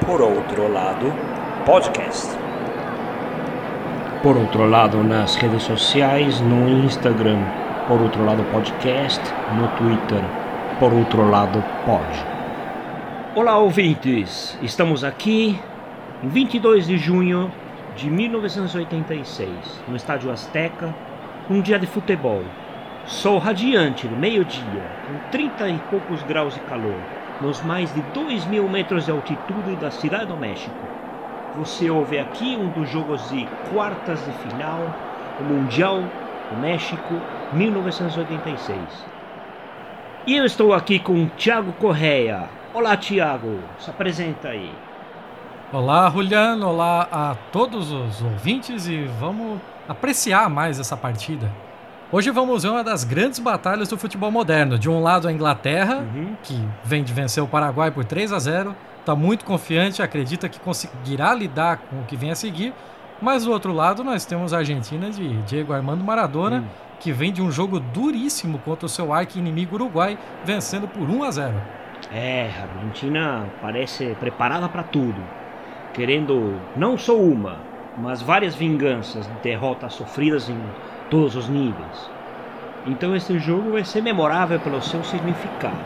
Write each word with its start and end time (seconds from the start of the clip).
Por 0.00 0.20
outro 0.20 0.70
lado, 0.70 1.14
podcast. 1.64 2.36
Por 4.22 4.36
outro 4.36 4.68
lado, 4.68 5.02
nas 5.02 5.36
redes 5.36 5.62
sociais, 5.62 6.40
no 6.40 6.68
Instagram, 6.84 7.38
por 7.88 8.02
outro 8.02 8.22
lado, 8.24 8.42
podcast, 8.50 9.22
no 9.54 9.68
Twitter, 9.78 10.20
por 10.78 10.92
outro 10.92 11.30
lado, 11.30 11.62
pod. 11.86 12.04
Olá, 13.34 13.56
ouvintes! 13.56 14.58
Estamos 14.60 15.04
aqui 15.04 15.58
em 16.22 16.28
22 16.28 16.86
de 16.86 16.98
junho 16.98 17.50
de 17.96 18.10
1986, 18.10 19.48
no 19.88 19.96
Estádio 19.96 20.30
Azteca, 20.30 20.92
um 21.48 21.62
dia 21.62 21.78
de 21.78 21.86
futebol. 21.86 22.42
Sol 23.06 23.38
radiante 23.38 24.06
no 24.06 24.16
meio-dia, 24.16 24.82
com 25.06 25.30
30 25.30 25.68
e 25.68 25.78
poucos 25.88 26.22
graus 26.24 26.54
de 26.54 26.60
calor, 26.60 26.98
nos 27.40 27.62
mais 27.62 27.92
de 27.94 28.00
2 28.12 28.46
mil 28.46 28.68
metros 28.68 29.06
de 29.06 29.10
altitude 29.10 29.76
da 29.76 29.90
Cidade 29.90 30.26
do 30.26 30.36
México. 30.36 30.74
Você 31.56 31.90
ouve 31.90 32.18
aqui 32.18 32.56
um 32.56 32.68
dos 32.70 32.88
jogos 32.90 33.28
de 33.30 33.46
quartas 33.72 34.24
de 34.24 34.32
final 34.32 34.80
do 35.38 35.44
Mundial 35.44 36.02
do 36.50 36.60
México 36.60 37.14
1986. 37.52 38.78
E 40.26 40.36
eu 40.36 40.44
estou 40.44 40.72
aqui 40.72 40.98
com 40.98 41.28
Tiago 41.36 41.72
Correia. 41.74 42.48
Olá, 42.72 42.96
Tiago, 42.96 43.60
se 43.78 43.90
apresenta 43.90 44.48
aí. 44.48 44.72
Olá, 45.72 46.08
Juliano, 46.10 46.68
olá 46.68 47.08
a 47.10 47.36
todos 47.52 47.92
os 47.92 48.22
ouvintes 48.22 48.86
e 48.86 49.04
vamos 49.04 49.60
apreciar 49.88 50.48
mais 50.48 50.80
essa 50.80 50.96
partida. 50.96 51.50
Hoje 52.14 52.30
vamos 52.30 52.62
ver 52.62 52.68
uma 52.68 52.84
das 52.84 53.02
grandes 53.02 53.40
batalhas 53.40 53.88
do 53.88 53.98
futebol 53.98 54.30
moderno. 54.30 54.78
De 54.78 54.88
um 54.88 55.02
lado 55.02 55.26
a 55.26 55.32
Inglaterra, 55.32 55.96
uhum. 55.96 56.36
que 56.44 56.56
vem 56.84 57.02
de 57.02 57.12
vencer 57.12 57.42
o 57.42 57.48
Paraguai 57.48 57.90
por 57.90 58.04
3 58.04 58.32
a 58.32 58.38
0, 58.38 58.76
está 59.00 59.16
muito 59.16 59.44
confiante, 59.44 60.00
acredita 60.00 60.48
que 60.48 60.60
conseguirá 60.60 61.34
lidar 61.34 61.78
com 61.78 61.96
o 61.98 62.04
que 62.04 62.16
vem 62.16 62.30
a 62.30 62.36
seguir. 62.36 62.72
Mas 63.20 63.44
do 63.44 63.50
outro 63.50 63.72
lado 63.72 64.04
nós 64.04 64.24
temos 64.24 64.54
a 64.54 64.58
Argentina 64.58 65.10
de 65.10 65.42
Diego 65.42 65.72
Armando 65.72 66.04
Maradona, 66.04 66.58
uhum. 66.58 66.66
que 67.00 67.10
vem 67.10 67.32
de 67.32 67.42
um 67.42 67.50
jogo 67.50 67.80
duríssimo 67.80 68.60
contra 68.60 68.86
o 68.86 68.88
seu 68.88 69.12
arqui-inimigo 69.12 69.74
Uruguai, 69.74 70.16
vencendo 70.44 70.86
por 70.86 71.10
1 71.10 71.24
a 71.24 71.30
0. 71.32 71.54
É, 72.12 72.48
a 72.60 72.76
Argentina 72.76 73.44
parece 73.60 74.16
preparada 74.20 74.68
para 74.68 74.84
tudo, 74.84 75.20
querendo 75.92 76.60
não 76.76 76.96
só 76.96 77.18
uma, 77.18 77.58
mas 77.98 78.22
várias 78.22 78.54
vinganças 78.54 79.26
de 79.26 79.34
derrotas 79.42 79.94
sofridas 79.94 80.48
em 80.48 80.56
todos 81.14 81.36
os 81.36 81.48
níveis. 81.48 82.10
Então 82.84 83.14
este 83.14 83.38
jogo 83.38 83.70
vai 83.70 83.84
ser 83.84 84.02
memorável 84.02 84.58
pelo 84.58 84.82
seu 84.82 85.04
significado. 85.04 85.78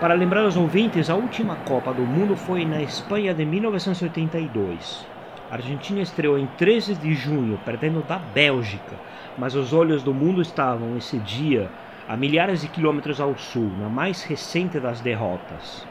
Para 0.00 0.14
lembrar 0.14 0.44
os 0.44 0.56
ouvintes, 0.56 1.08
a 1.08 1.14
última 1.14 1.54
Copa 1.64 1.94
do 1.94 2.02
Mundo 2.02 2.34
foi 2.34 2.64
na 2.64 2.82
Espanha 2.82 3.32
de 3.32 3.44
1982. 3.44 5.06
A 5.48 5.54
Argentina 5.54 6.00
estreou 6.00 6.36
em 6.36 6.46
13 6.58 6.96
de 6.96 7.14
junho, 7.14 7.60
perdendo 7.64 8.02
da 8.02 8.18
Bélgica, 8.18 8.96
mas 9.38 9.54
os 9.54 9.72
olhos 9.72 10.02
do 10.02 10.12
mundo 10.12 10.42
estavam 10.42 10.96
esse 10.96 11.20
dia 11.20 11.70
a 12.08 12.16
milhares 12.16 12.62
de 12.62 12.66
quilômetros 12.66 13.20
ao 13.20 13.38
sul, 13.38 13.70
na 13.78 13.88
mais 13.88 14.24
recente 14.24 14.80
das 14.80 15.00
derrotas, 15.00 15.86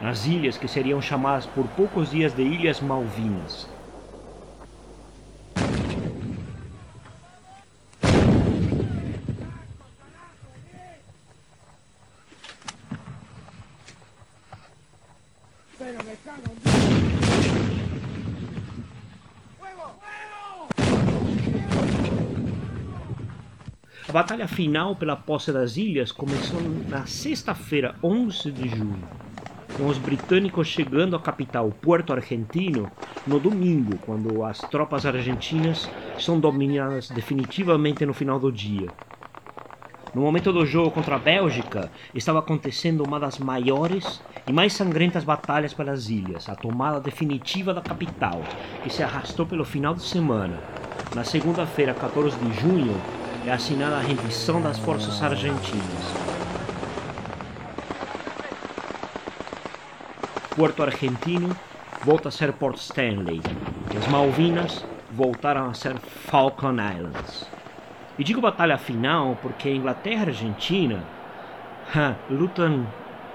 nas 0.00 0.24
ilhas 0.24 0.56
que 0.56 0.66
seriam 0.66 1.02
chamadas 1.02 1.44
por 1.44 1.66
poucos 1.76 2.10
dias 2.10 2.32
de 2.32 2.40
Ilhas 2.40 2.80
Malvinas. 2.80 3.75
Batalha 24.26 24.48
final 24.48 24.96
pela 24.96 25.14
posse 25.14 25.52
das 25.52 25.76
ilhas 25.76 26.10
começou 26.10 26.60
na 26.88 27.06
sexta-feira, 27.06 27.94
11 28.02 28.50
de 28.50 28.68
julho, 28.68 29.08
com 29.76 29.86
os 29.86 29.98
britânicos 29.98 30.66
chegando 30.66 31.14
à 31.14 31.20
capital 31.20 31.70
Puerto 31.70 32.12
Argentino 32.12 32.90
no 33.24 33.38
domingo, 33.38 33.96
quando 34.04 34.42
as 34.42 34.58
tropas 34.58 35.06
argentinas 35.06 35.88
são 36.18 36.40
dominadas 36.40 37.08
definitivamente 37.08 38.04
no 38.04 38.12
final 38.12 38.40
do 38.40 38.50
dia. 38.50 38.88
No 40.12 40.22
momento 40.22 40.52
do 40.52 40.66
jogo 40.66 40.90
contra 40.90 41.14
a 41.14 41.20
Bélgica, 41.20 41.88
estava 42.12 42.40
acontecendo 42.40 43.04
uma 43.04 43.20
das 43.20 43.38
maiores 43.38 44.20
e 44.44 44.52
mais 44.52 44.72
sangrentas 44.72 45.22
batalhas 45.22 45.72
pelas 45.72 46.10
ilhas, 46.10 46.48
a 46.48 46.56
tomada 46.56 46.98
definitiva 46.98 47.72
da 47.72 47.80
capital, 47.80 48.42
que 48.82 48.90
se 48.90 49.04
arrastou 49.04 49.46
pelo 49.46 49.64
final 49.64 49.94
de 49.94 50.02
semana. 50.02 50.58
Na 51.14 51.22
segunda-feira, 51.22 51.94
14 51.94 52.36
de 52.36 52.60
junho, 52.60 53.00
é 53.46 53.52
assinada 53.52 53.96
a 53.96 54.00
rendição 54.00 54.60
das 54.60 54.76
forças 54.76 55.22
argentinas. 55.22 55.84
Porto 60.56 60.82
Argentino 60.82 61.56
volta 62.04 62.28
a 62.28 62.32
ser 62.32 62.52
Port 62.54 62.76
Stanley, 62.78 63.40
e 63.94 63.96
as 63.96 64.08
Malvinas 64.08 64.84
voltaram 65.12 65.70
a 65.70 65.74
ser 65.74 65.96
Falkland 65.98 66.82
Islands. 66.96 67.48
E 68.18 68.24
digo 68.24 68.40
batalha 68.40 68.78
final 68.78 69.38
porque 69.40 69.70
Inglaterra 69.70 70.24
e 70.24 70.28
Argentina 70.28 71.04
lutam 72.28 72.84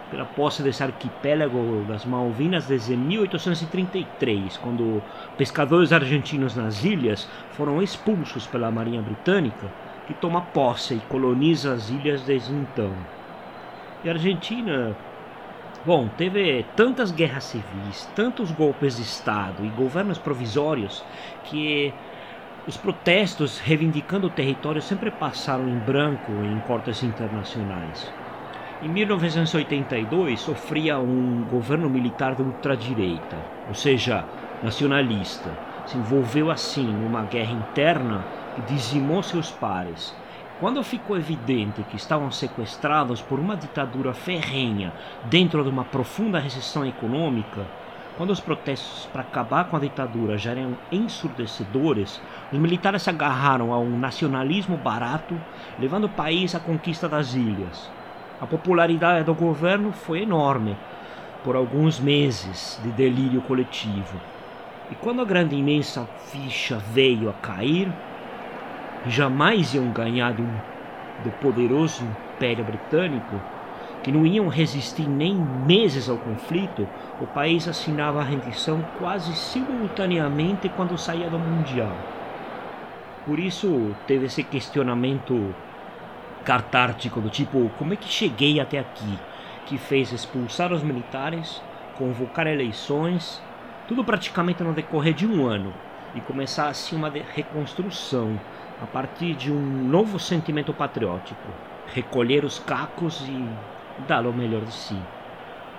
pela 0.09 0.25
posse 0.25 0.61
desse 0.61 0.83
arquipélago 0.83 1.85
das 1.87 2.03
Malvinas 2.03 2.65
desde 2.65 2.97
1833, 2.97 4.57
quando 4.57 5.01
pescadores 5.37 5.93
argentinos 5.93 6.53
nas 6.53 6.83
ilhas 6.83 7.29
foram 7.51 7.81
expulsos 7.81 8.45
pela 8.45 8.69
Marinha 8.69 9.01
Britânica, 9.01 9.71
que 10.11 10.19
toma 10.19 10.41
posse 10.41 10.95
e 10.95 10.99
coloniza 11.07 11.73
as 11.73 11.89
ilhas 11.89 12.21
desde 12.23 12.51
então. 12.51 12.91
E 14.03 14.09
a 14.09 14.13
Argentina, 14.13 14.95
bom, 15.85 16.09
teve 16.17 16.65
tantas 16.75 17.11
guerras 17.11 17.45
civis, 17.45 18.09
tantos 18.13 18.51
golpes 18.51 18.97
de 18.97 19.03
Estado 19.03 19.65
e 19.65 19.69
governos 19.69 20.17
provisórios 20.17 21.03
que 21.45 21.93
os 22.67 22.75
protestos 22.75 23.59
reivindicando 23.59 24.27
o 24.27 24.29
território 24.29 24.81
sempre 24.81 25.09
passaram 25.09 25.67
em 25.67 25.77
branco 25.79 26.31
em 26.43 26.59
cortes 26.67 27.01
internacionais. 27.03 28.11
Em 28.83 28.89
1982 28.89 30.41
sofria 30.41 30.99
um 30.99 31.45
governo 31.49 31.89
militar 31.89 32.35
de 32.35 32.41
ultradireita, 32.41 33.37
ou 33.67 33.73
seja, 33.73 34.25
nacionalista. 34.61 35.49
Se 35.85 35.97
envolveu 35.97 36.51
assim 36.51 36.85
numa 36.85 37.23
guerra 37.23 37.53
interna 37.53 38.23
dizimou 38.67 39.23
seus 39.23 39.51
pares. 39.51 40.15
Quando 40.59 40.83
ficou 40.83 41.17
evidente 41.17 41.83
que 41.83 41.95
estavam 41.95 42.29
sequestrados 42.29 43.21
por 43.21 43.39
uma 43.39 43.57
ditadura 43.57 44.13
ferrenha 44.13 44.93
dentro 45.25 45.63
de 45.63 45.69
uma 45.69 45.83
profunda 45.83 46.39
recessão 46.39 46.85
econômica, 46.85 47.65
quando 48.17 48.29
os 48.29 48.39
protestos 48.39 49.07
para 49.11 49.21
acabar 49.21 49.65
com 49.65 49.77
a 49.77 49.79
ditadura 49.79 50.37
já 50.37 50.51
eram 50.51 50.77
ensurdecedores, 50.91 52.21
os 52.51 52.59
militares 52.59 53.01
se 53.01 53.09
agarraram 53.09 53.73
a 53.73 53.79
um 53.79 53.97
nacionalismo 53.97 54.77
barato, 54.77 55.35
levando 55.79 56.03
o 56.03 56.09
país 56.09 56.53
à 56.53 56.59
conquista 56.59 57.09
das 57.09 57.33
ilhas. 57.33 57.89
A 58.39 58.45
popularidade 58.45 59.23
do 59.23 59.33
governo 59.33 59.91
foi 59.91 60.21
enorme 60.21 60.77
por 61.43 61.55
alguns 61.55 61.99
meses 61.99 62.79
de 62.83 62.91
delírio 62.91 63.41
coletivo. 63.41 64.19
E 64.91 64.95
quando 64.95 65.21
a 65.21 65.25
grande 65.25 65.55
imensa 65.55 66.07
ficha 66.27 66.77
veio 66.77 67.29
a 67.29 67.33
cair, 67.33 67.91
jamais 69.07 69.73
iam 69.73 69.91
ganhar 69.91 70.33
do, 70.33 70.43
do 71.23 71.31
poderoso 71.39 72.03
Império 72.35 72.63
Britânico, 72.63 73.39
que 74.03 74.11
não 74.11 74.25
iam 74.25 74.47
resistir 74.47 75.07
nem 75.07 75.35
meses 75.35 76.09
ao 76.09 76.17
conflito, 76.17 76.87
o 77.19 77.27
país 77.27 77.67
assinava 77.67 78.19
a 78.19 78.23
rendição 78.23 78.83
quase 78.97 79.35
simultaneamente 79.35 80.69
quando 80.69 80.97
saía 80.97 81.29
do 81.29 81.37
Mundial. 81.37 81.95
Por 83.25 83.37
isso 83.37 83.95
teve 84.07 84.25
esse 84.25 84.43
questionamento 84.43 85.53
cartártico 86.43 87.21
do 87.21 87.29
tipo: 87.29 87.69
como 87.77 87.93
é 87.93 87.95
que 87.95 88.11
cheguei 88.11 88.59
até 88.59 88.79
aqui? 88.79 89.19
Que 89.67 89.77
fez 89.77 90.11
expulsar 90.11 90.73
os 90.73 90.81
militares, 90.81 91.61
convocar 91.95 92.47
eleições, 92.47 93.41
tudo 93.87 94.03
praticamente 94.03 94.63
no 94.63 94.73
decorrer 94.73 95.13
de 95.13 95.27
um 95.27 95.45
ano, 95.45 95.71
e 96.15 96.21
começar 96.21 96.67
assim 96.67 96.95
uma 96.95 97.09
reconstrução 97.09 98.39
a 98.81 98.85
partir 98.85 99.35
de 99.35 99.51
um 99.51 99.87
novo 99.87 100.19
sentimento 100.19 100.73
patriótico, 100.73 101.47
recolher 101.93 102.43
os 102.43 102.59
cacos 102.59 103.21
e 103.27 103.47
dar 104.07 104.25
o 104.25 104.33
melhor 104.33 104.61
de 104.61 104.73
si. 104.73 104.97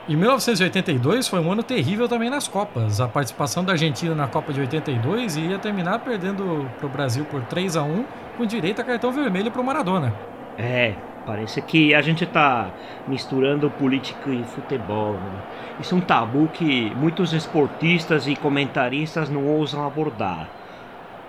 E 0.08 0.16
1982 0.16 1.28
foi 1.28 1.40
um 1.40 1.52
ano 1.52 1.62
terrível 1.62 2.08
também 2.08 2.28
nas 2.28 2.48
Copas. 2.48 3.00
A 3.00 3.06
participação 3.06 3.64
da 3.64 3.72
Argentina 3.72 4.14
na 4.14 4.26
Copa 4.26 4.52
de 4.52 4.60
82 4.60 5.36
ia 5.36 5.58
terminar 5.58 6.00
perdendo 6.00 6.68
para 6.76 6.86
o 6.86 6.88
Brasil 6.88 7.24
por 7.24 7.42
3 7.42 7.76
a 7.76 7.82
1 7.84 8.04
com 8.36 8.44
direito 8.44 8.80
a 8.80 8.84
cartão 8.84 9.12
vermelho 9.12 9.50
para 9.50 9.60
o 9.60 9.64
Maradona. 9.64 10.12
É, 10.58 10.94
Parece 11.24 11.62
que 11.62 11.94
a 11.94 12.02
gente 12.02 12.24
está 12.24 12.70
misturando 13.06 13.70
política 13.70 14.30
e 14.30 14.42
futebol. 14.44 15.14
Né? 15.14 15.42
Isso 15.80 15.94
é 15.94 15.98
um 15.98 16.00
tabu 16.00 16.48
que 16.48 16.92
muitos 16.96 17.32
esportistas 17.32 18.26
e 18.26 18.34
comentaristas 18.34 19.30
não 19.30 19.46
ousam 19.46 19.86
abordar. 19.86 20.48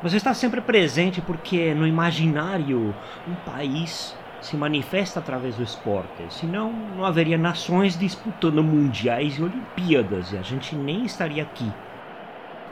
Mas 0.01 0.13
está 0.13 0.33
sempre 0.33 0.61
presente 0.61 1.21
porque 1.21 1.73
no 1.73 1.87
imaginário 1.87 2.93
um 3.27 3.35
país 3.49 4.17
se 4.41 4.57
manifesta 4.57 5.19
através 5.19 5.55
do 5.55 5.63
esporte. 5.63 6.23
Senão 6.29 6.73
não 6.97 7.05
haveria 7.05 7.37
nações 7.37 7.97
disputando 7.97 8.63
mundiais 8.63 9.37
e 9.37 9.43
Olimpíadas 9.43 10.33
e 10.33 10.37
a 10.37 10.41
gente 10.41 10.75
nem 10.75 11.05
estaria 11.05 11.43
aqui. 11.43 11.71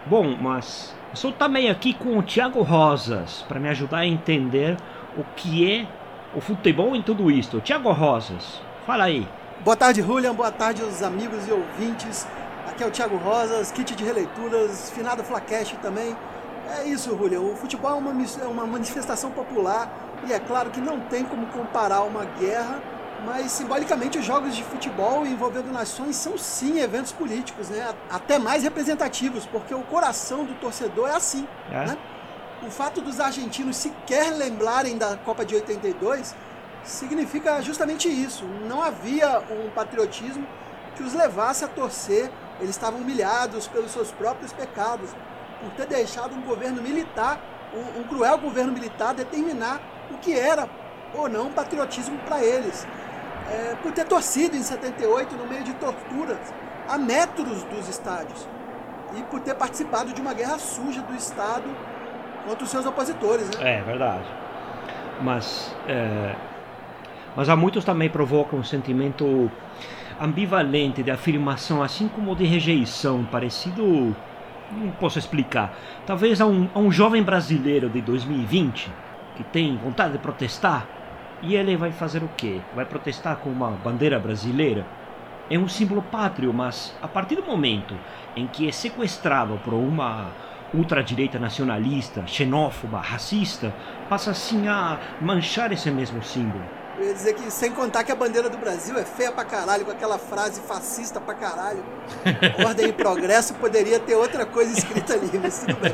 Bom, 0.06 0.36
mas 0.42 0.98
estou 1.14 1.32
também 1.32 1.70
aqui 1.70 1.94
com 1.94 2.18
o 2.18 2.24
Thiago 2.24 2.64
Rosas 2.64 3.46
para 3.48 3.60
me 3.60 3.70
ajudar 3.70 4.00
a 4.00 4.08
entender 4.08 4.76
o 5.16 5.24
que 5.36 5.72
é 5.72 5.88
o 6.34 6.42
futebol 6.42 6.96
em 6.96 7.02
tudo 7.02 7.30
isto. 7.30 7.60
Tiago 7.60 7.92
Rosas, 7.92 8.62
fala 8.86 9.06
aí. 9.06 9.28
Boa 9.64 9.76
tarde, 9.76 10.02
Julian. 10.02 10.34
Boa 10.34 10.52
tarde 10.52 10.82
aos 10.82 11.04
amigos 11.04 11.48
e 11.48 11.52
ouvintes. 11.52 12.28
Aqui 12.68 12.84
é 12.84 12.88
o 12.88 12.92
Tiago 12.92 13.18
Rosas, 13.18 13.72
kit 13.72 13.96
de 13.96 14.04
releituras, 14.04 14.92
finado 14.92 15.24
Flacast 15.24 15.76
também. 15.78 16.16
É 16.78 16.88
isso, 16.88 17.16
Julian. 17.18 17.42
O 17.42 17.56
futebol 17.56 17.92
é 17.92 17.96
uma, 17.96 18.26
é 18.42 18.48
uma 18.48 18.66
manifestação 18.66 19.32
popular 19.32 19.92
e 20.28 20.34
é 20.34 20.40
claro 20.40 20.70
que 20.70 20.80
não 20.80 21.00
tem 21.02 21.24
como 21.24 21.48
comparar 21.48 22.04
uma 22.04 22.24
guerra, 22.24 22.82
mas 23.26 23.52
simbolicamente 23.52 24.18
os 24.18 24.26
jogos 24.26 24.56
de 24.56 24.64
futebol 24.64 25.26
envolvendo 25.26 25.72
nações 25.72 26.16
são 26.16 26.38
sim 26.38 26.80
eventos 26.80 27.12
políticos, 27.12 27.70
né? 27.70 27.94
Até 28.10 28.40
mais 28.40 28.64
representativos, 28.64 29.46
porque 29.46 29.74
o 29.74 29.82
coração 29.82 30.46
do 30.46 30.54
torcedor 30.56 31.10
é 31.10 31.16
assim, 31.16 31.48
é. 31.72 31.88
né? 31.88 31.98
O 32.66 32.70
fato 32.70 33.02
dos 33.02 33.20
argentinos 33.20 33.76
sequer 33.78 34.32
lembrarem 34.32 34.98
da 34.98 35.18
Copa 35.18 35.44
de 35.44 35.56
82 35.56 36.36
significa 36.84 37.62
justamente 37.62 38.08
isso. 38.08 38.46
Não 38.68 38.82
havia 38.82 39.40
um 39.50 39.70
patriotismo 39.72 40.46
que 40.96 41.04
os 41.04 41.14
levasse 41.14 41.66
a 41.66 41.68
torcer. 41.68 42.32
Eles 42.60 42.72
estavam 42.72 43.00
humilhados 43.00 43.68
pelos 43.68 43.92
seus 43.92 44.12
próprios 44.12 44.54
pecados, 44.54 45.10
por 45.60 45.72
ter 45.72 45.88
deixado 45.88 46.36
um 46.36 46.42
governo 46.42 46.82
militar, 46.82 47.40
um, 47.74 48.02
um 48.02 48.04
cruel 48.04 48.38
governo 48.38 48.72
militar, 48.72 49.14
determinar 49.14 49.82
o 50.12 50.18
que 50.18 50.38
era 50.38 50.70
ou 51.14 51.28
não 51.28 51.52
patriotismo 51.52 52.20
para 52.20 52.44
eles. 52.44 52.86
É, 53.50 53.76
por 53.82 53.92
ter 53.92 54.06
torcido 54.06 54.56
em 54.56 54.62
78 54.62 55.36
no 55.36 55.48
meio 55.48 55.64
de 55.64 55.74
torturas 55.74 56.54
a 56.88 56.98
metros 56.98 57.64
dos 57.64 57.90
estádios 57.90 58.48
e 59.18 59.24
por 59.24 59.42
ter 59.42 59.56
participado 59.56 60.14
de 60.14 60.22
uma 60.22 60.34
guerra 60.34 60.58
suja 60.60 61.02
do 61.02 61.16
Estado 61.16 61.66
contra 62.46 62.64
os 62.64 62.70
seus 62.70 62.86
opositores, 62.86 63.50
né? 63.58 63.78
É, 63.78 63.82
verdade. 63.82 64.26
Mas, 65.22 65.76
é, 65.88 66.36
mas 67.36 67.50
há 67.50 67.56
muitos 67.56 67.86
também 67.86 68.10
provocam 68.10 68.60
um 68.60 68.64
sentimento 68.64 69.50
ambivalente 70.20 71.02
de 71.02 71.12
afirmação, 71.12 71.82
assim 71.82 72.08
como 72.08 72.36
de 72.36 72.46
rejeição, 72.46 73.24
parecido. 73.26 74.16
Não 74.72 74.92
posso 74.92 75.20
explicar. 75.20 75.74
Talvez 76.06 76.40
a 76.40 76.46
um, 76.46 76.70
a 76.74 76.80
um 76.80 76.90
jovem 76.92 77.22
brasileiro 77.22 77.90
de 77.90 78.02
2020 78.02 78.90
que 79.36 79.44
tem 79.44 79.76
vontade 79.78 80.14
de 80.14 80.20
protestar 80.20 80.88
e 81.42 81.56
ele 81.56 81.76
vai 81.76 81.92
fazer 81.92 82.24
o 82.24 82.30
quê? 82.38 82.62
Vai 82.74 82.86
protestar 82.86 83.38
com 83.38 83.50
uma 83.50 83.72
bandeira 83.72 84.18
brasileira? 84.20 84.86
É 85.50 85.58
um 85.58 85.68
símbolo 85.68 86.02
pátrio, 86.02 86.54
mas 86.54 86.96
a 87.02 87.08
partir 87.08 87.36
do 87.36 87.44
momento 87.44 87.94
em 88.36 88.48
que 88.48 88.68
é 88.68 88.72
sequestrado 88.72 89.60
por 89.64 89.74
uma 89.74 90.30
ultradireita 90.74 91.38
nacionalista, 91.38 92.26
xenófoba, 92.26 93.00
racista, 93.00 93.74
passa 94.10 94.32
assim 94.32 94.68
a 94.68 95.00
manchar 95.20 95.72
esse 95.72 95.90
mesmo 95.92 96.24
símbolo. 96.24 96.64
Eu 96.98 97.08
ia 97.08 97.14
dizer 97.14 97.34
que, 97.34 97.50
sem 97.50 97.72
contar 97.72 98.04
que 98.04 98.12
a 98.12 98.16
bandeira 98.16 98.50
do 98.50 98.58
Brasil 98.58 98.98
é 98.98 99.04
feia 99.04 99.32
pra 99.32 99.44
caralho, 99.44 99.86
com 99.86 99.92
aquela 99.92 100.18
frase 100.18 100.62
fascista 100.62 101.20
pra 101.20 101.34
caralho. 101.34 101.84
Ordem 102.66 102.90
e 102.90 102.94
progresso 102.94 103.54
poderia 103.56 104.00
ter 104.00 104.16
outra 104.16 104.46
coisa 104.46 104.78
escrita 104.78 105.14
ali, 105.14 105.30
mas 105.42 105.60
tudo 105.60 105.76
bem. 105.78 105.92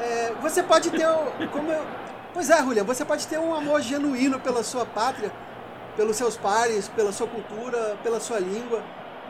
É, 0.00 0.32
você 0.40 0.62
pode 0.62 0.90
ter. 0.90 1.06
Como 1.50 1.72
eu, 1.72 1.84
pois 2.32 2.50
é, 2.50 2.58
Julian, 2.62 2.84
você 2.84 3.04
pode 3.04 3.26
ter 3.26 3.38
um 3.38 3.54
amor 3.54 3.80
genuíno 3.80 4.38
pela 4.38 4.62
sua 4.62 4.84
pátria, 4.84 5.32
pelos 5.96 6.16
seus 6.16 6.36
pares, 6.36 6.88
pela 6.88 7.12
sua 7.12 7.26
cultura, 7.26 7.96
pela 8.02 8.20
sua 8.20 8.38
língua 8.38 8.82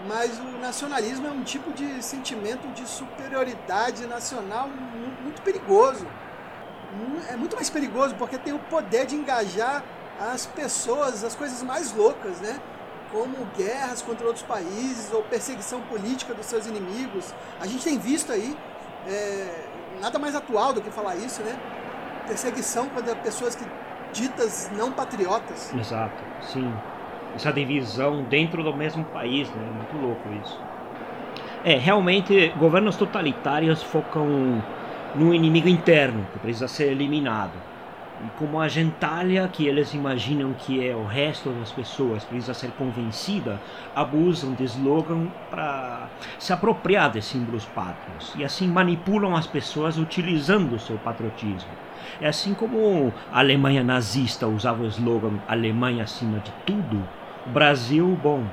mas 0.06 0.38
o 0.38 0.58
nacionalismo 0.58 1.26
é 1.26 1.30
um 1.30 1.42
tipo 1.42 1.72
de 1.72 2.02
sentimento 2.02 2.66
de 2.74 2.86
superioridade 2.86 4.06
nacional 4.06 4.68
muito 5.22 5.40
perigoso. 5.42 6.06
É 7.28 7.36
muito 7.36 7.56
mais 7.56 7.70
perigoso 7.70 8.14
porque 8.14 8.38
tem 8.38 8.52
o 8.52 8.58
poder 8.58 9.06
de 9.06 9.16
engajar 9.16 9.82
as 10.20 10.46
pessoas, 10.46 11.24
as 11.24 11.34
coisas 11.34 11.62
mais 11.62 11.92
loucas, 11.94 12.40
né? 12.40 12.60
Como 13.10 13.44
guerras 13.56 14.02
contra 14.02 14.26
outros 14.26 14.44
países 14.44 15.12
ou 15.12 15.22
perseguição 15.22 15.80
política 15.82 16.34
dos 16.34 16.46
seus 16.46 16.66
inimigos. 16.66 17.34
A 17.60 17.66
gente 17.66 17.84
tem 17.84 17.98
visto 17.98 18.32
aí, 18.32 18.56
é, 19.06 19.66
nada 20.00 20.18
mais 20.18 20.34
atual 20.34 20.72
do 20.72 20.80
que 20.80 20.90
falar 20.90 21.16
isso, 21.16 21.42
né? 21.42 21.58
Perseguição 22.26 22.88
contra 22.88 23.14
pessoas 23.16 23.54
que 23.54 23.64
ditas 24.12 24.70
não 24.76 24.92
patriotas. 24.92 25.72
Exato, 25.74 26.22
sim 26.52 26.72
essa 27.34 27.52
divisão 27.52 28.24
dentro 28.26 28.62
do 28.64 28.74
mesmo 28.74 29.04
país, 29.06 29.52
né? 29.54 29.70
Muito 29.70 29.96
louco 29.96 30.32
isso. 30.32 30.66
É, 31.62 31.76
realmente, 31.76 32.50
governos 32.56 32.96
totalitários 32.96 33.82
focam 33.82 34.66
no 35.12 35.34
inimigo 35.34 35.68
interno, 35.68 36.28
que 36.28 36.38
precisa 36.38 36.68
ser 36.68 36.90
eliminado. 36.92 37.64
E 38.24 38.38
como 38.38 38.58
a 38.60 38.66
gentalha 38.66 39.46
que 39.48 39.66
eles 39.66 39.92
imaginam 39.92 40.54
que 40.54 40.86
é 40.86 40.96
o 40.96 41.04
resto 41.04 41.50
das 41.50 41.70
pessoas 41.70 42.24
precisa 42.24 42.54
ser 42.54 42.70
convencida, 42.72 43.60
abusam 43.94 44.54
de 44.54 44.64
slogan 44.64 45.26
para 45.50 46.08
se 46.38 46.52
apropriar 46.52 47.10
de 47.10 47.20
símbolos 47.20 47.66
pátrios 47.66 48.32
e 48.34 48.44
assim 48.44 48.68
manipulam 48.68 49.36
as 49.36 49.46
pessoas 49.46 49.98
utilizando 49.98 50.76
o 50.76 50.78
seu 50.78 50.96
patriotismo. 50.98 51.70
É 52.20 52.28
assim 52.28 52.54
como 52.54 53.12
a 53.30 53.40
Alemanha 53.40 53.84
nazista 53.84 54.46
usava 54.46 54.82
o 54.82 54.86
slogan 54.86 55.38
Alemanha 55.46 56.04
acima 56.04 56.38
de 56.40 56.52
tudo, 56.64 57.06
Brasil, 57.44 58.18
bom, 58.22 58.44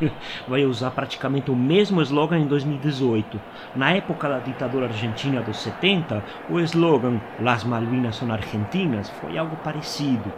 vai 0.48 0.64
usar 0.64 0.90
praticamente 0.90 1.50
o 1.50 1.56
mesmo 1.56 2.00
slogan 2.02 2.38
em 2.38 2.46
2018. 2.46 3.40
Na 3.74 3.90
época 3.92 4.28
da 4.28 4.38
ditadura 4.38 4.86
argentina 4.86 5.40
dos 5.40 5.58
70, 5.58 6.22
o 6.50 6.60
slogan 6.60 7.20
Las 7.40 7.64
Malvinas 7.64 8.16
são 8.16 8.32
argentinas 8.32 9.10
foi 9.20 9.38
algo 9.38 9.56
parecido. 9.56 10.32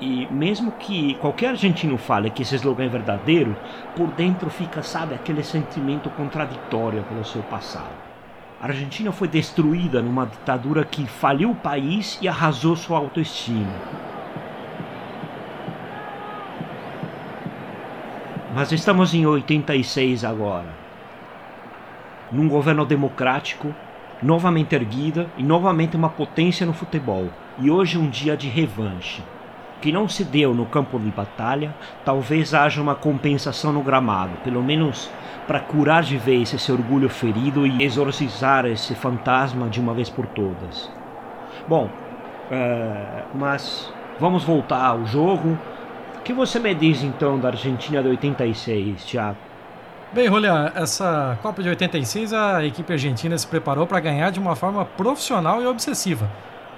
E 0.00 0.26
mesmo 0.30 0.72
que 0.72 1.14
qualquer 1.14 1.50
argentino 1.50 1.96
fale 1.96 2.30
que 2.30 2.42
esse 2.42 2.54
slogan 2.56 2.84
é 2.84 2.88
verdadeiro, 2.88 3.56
por 3.94 4.08
dentro 4.08 4.50
fica, 4.50 4.82
sabe, 4.82 5.14
aquele 5.14 5.42
sentimento 5.42 6.10
contraditório 6.10 7.02
pelo 7.04 7.24
seu 7.24 7.42
passado. 7.42 8.06
A 8.60 8.66
Argentina 8.66 9.12
foi 9.12 9.28
destruída 9.28 10.02
numa 10.02 10.26
ditadura 10.26 10.84
que 10.84 11.06
faliu 11.06 11.50
o 11.50 11.54
país 11.54 12.18
e 12.20 12.28
arrasou 12.28 12.76
sua 12.76 12.98
autoestima. 12.98 13.72
Mas 18.56 18.72
estamos 18.72 19.12
em 19.12 19.26
86 19.26 20.24
agora. 20.24 20.70
Num 22.32 22.48
governo 22.48 22.86
democrático, 22.86 23.74
novamente 24.22 24.74
erguida 24.74 25.26
e 25.36 25.42
novamente 25.42 25.94
uma 25.94 26.08
potência 26.08 26.64
no 26.64 26.72
futebol. 26.72 27.28
E 27.58 27.70
hoje 27.70 27.98
um 27.98 28.08
dia 28.08 28.34
de 28.34 28.48
revanche. 28.48 29.22
Que 29.82 29.92
não 29.92 30.08
se 30.08 30.24
deu 30.24 30.54
no 30.54 30.64
campo 30.64 30.98
de 30.98 31.10
batalha, 31.10 31.74
talvez 32.02 32.54
haja 32.54 32.80
uma 32.80 32.94
compensação 32.94 33.74
no 33.74 33.82
gramado, 33.82 34.38
pelo 34.42 34.62
menos 34.64 35.10
para 35.46 35.60
curar 35.60 36.02
de 36.02 36.16
vez 36.16 36.54
esse 36.54 36.72
orgulho 36.72 37.10
ferido 37.10 37.66
e 37.66 37.82
exorcizar 37.82 38.64
esse 38.64 38.94
fantasma 38.94 39.68
de 39.68 39.80
uma 39.80 39.92
vez 39.92 40.08
por 40.08 40.26
todas. 40.28 40.90
Bom, 41.68 41.90
uh, 42.50 43.26
mas 43.34 43.92
vamos 44.18 44.44
voltar 44.44 44.82
ao 44.82 45.04
jogo 45.04 45.58
que 46.26 46.32
você 46.32 46.58
me 46.58 46.74
diz 46.74 47.04
então 47.04 47.38
da 47.38 47.50
Argentina 47.50 48.02
de 48.02 48.08
86, 48.08 49.04
Thiago? 49.04 49.38
Bem, 50.12 50.26
Julian, 50.26 50.72
essa 50.74 51.38
Copa 51.40 51.62
de 51.62 51.68
86 51.68 52.32
a 52.32 52.66
equipe 52.66 52.92
argentina 52.92 53.38
se 53.38 53.46
preparou 53.46 53.86
para 53.86 54.00
ganhar 54.00 54.30
de 54.32 54.40
uma 54.40 54.56
forma 54.56 54.84
profissional 54.84 55.62
e 55.62 55.66
obsessiva. 55.66 56.28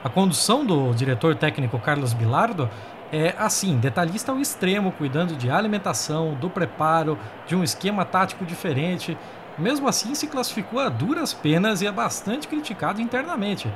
A 0.04 0.08
condução 0.10 0.66
do 0.66 0.92
diretor 0.92 1.34
técnico 1.34 1.78
Carlos 1.78 2.12
Bilardo 2.12 2.68
é 3.10 3.34
assim, 3.38 3.78
detalhista 3.78 4.32
ao 4.32 4.38
extremo, 4.38 4.92
cuidando 4.92 5.34
de 5.34 5.48
alimentação, 5.50 6.34
do 6.34 6.50
preparo, 6.50 7.18
de 7.46 7.56
um 7.56 7.64
esquema 7.64 8.04
tático 8.04 8.44
diferente. 8.44 9.16
Mesmo 9.56 9.88
assim, 9.88 10.14
se 10.14 10.26
classificou 10.26 10.78
a 10.78 10.90
duras 10.90 11.32
penas 11.32 11.80
e 11.80 11.86
é 11.86 11.90
bastante 11.90 12.46
criticado 12.46 13.00
internamente 13.00 13.66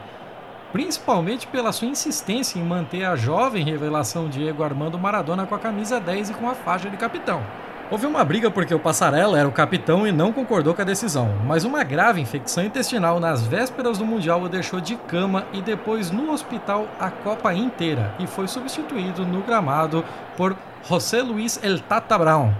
principalmente 0.72 1.46
pela 1.46 1.70
sua 1.70 1.88
insistência 1.88 2.58
em 2.58 2.64
manter 2.64 3.04
a 3.04 3.14
jovem 3.14 3.64
revelação 3.64 4.28
Diego 4.28 4.62
Armando 4.62 4.98
Maradona 4.98 5.46
com 5.46 5.54
a 5.54 5.58
camisa 5.58 6.00
10 6.00 6.30
e 6.30 6.34
com 6.34 6.48
a 6.48 6.54
faixa 6.54 6.88
de 6.88 6.96
capitão. 6.96 7.42
Houve 7.90 8.06
uma 8.06 8.24
briga 8.24 8.50
porque 8.50 8.74
o 8.74 8.78
Passarella 8.78 9.38
era 9.38 9.46
o 9.46 9.52
capitão 9.52 10.06
e 10.06 10.12
não 10.12 10.32
concordou 10.32 10.72
com 10.72 10.80
a 10.80 10.84
decisão, 10.84 11.28
mas 11.46 11.62
uma 11.62 11.84
grave 11.84 12.22
infecção 12.22 12.64
intestinal 12.64 13.20
nas 13.20 13.46
vésperas 13.46 13.98
do 13.98 14.06
Mundial 14.06 14.40
o 14.40 14.48
deixou 14.48 14.80
de 14.80 14.96
cama 14.96 15.44
e 15.52 15.60
depois 15.60 16.10
no 16.10 16.32
hospital 16.32 16.88
a 16.98 17.10
Copa 17.10 17.52
inteira 17.52 18.14
e 18.18 18.26
foi 18.26 18.48
substituído 18.48 19.26
no 19.26 19.42
gramado 19.42 20.02
por 20.38 20.56
José 20.88 21.20
Luiz 21.20 21.62
El 21.62 21.80
Tata 21.80 22.16
Brown. 22.16 22.54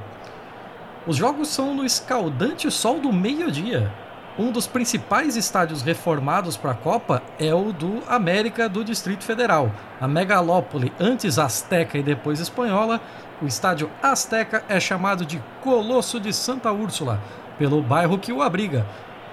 Os 1.06 1.16
jogos 1.16 1.48
são 1.48 1.74
no 1.74 1.82
escaldante 1.82 2.70
sol 2.70 3.00
do 3.00 3.10
meio-dia. 3.10 3.90
Um 4.38 4.50
dos 4.50 4.66
principais 4.66 5.36
estádios 5.36 5.82
reformados 5.82 6.56
para 6.56 6.70
a 6.70 6.74
Copa 6.74 7.22
é 7.38 7.54
o 7.54 7.70
do 7.70 8.02
América 8.08 8.66
do 8.66 8.82
Distrito 8.82 9.24
Federal, 9.24 9.70
a 10.00 10.08
megalópole 10.08 10.90
antes 10.98 11.38
Azteca 11.38 11.98
e 11.98 12.02
depois 12.02 12.40
espanhola. 12.40 12.98
O 13.42 13.46
estádio 13.46 13.90
Azteca 14.02 14.64
é 14.70 14.80
chamado 14.80 15.26
de 15.26 15.42
Colosso 15.60 16.18
de 16.18 16.32
Santa 16.32 16.72
Úrsula, 16.72 17.20
pelo 17.58 17.82
bairro 17.82 18.18
que 18.18 18.32
o 18.32 18.40
abriga. 18.40 18.86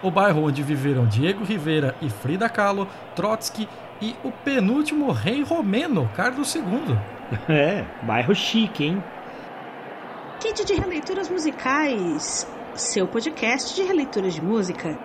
O 0.04 0.12
bairro 0.12 0.44
onde 0.44 0.62
viveram 0.62 1.06
Diego 1.06 1.46
Rivera 1.46 1.96
e 2.02 2.10
Frida 2.10 2.50
Kahlo, 2.50 2.86
Trotsky 3.16 3.70
e 4.02 4.18
o 4.22 4.32
penúltimo 4.32 5.12
rei 5.14 5.44
romeno, 5.44 6.10
Carlos 6.16 6.54
II. 6.56 6.64
É, 7.48 7.86
bairro 8.02 8.34
chique, 8.34 8.86
hein? 8.86 9.04
Kit 10.40 10.66
de 10.66 10.74
Releituras 10.74 11.30
Musicais, 11.30 12.48
seu 12.80 13.06
podcast 13.06 13.76
de 13.76 13.84
releituras 13.84 14.34
de 14.34 14.42
música. 14.42 14.98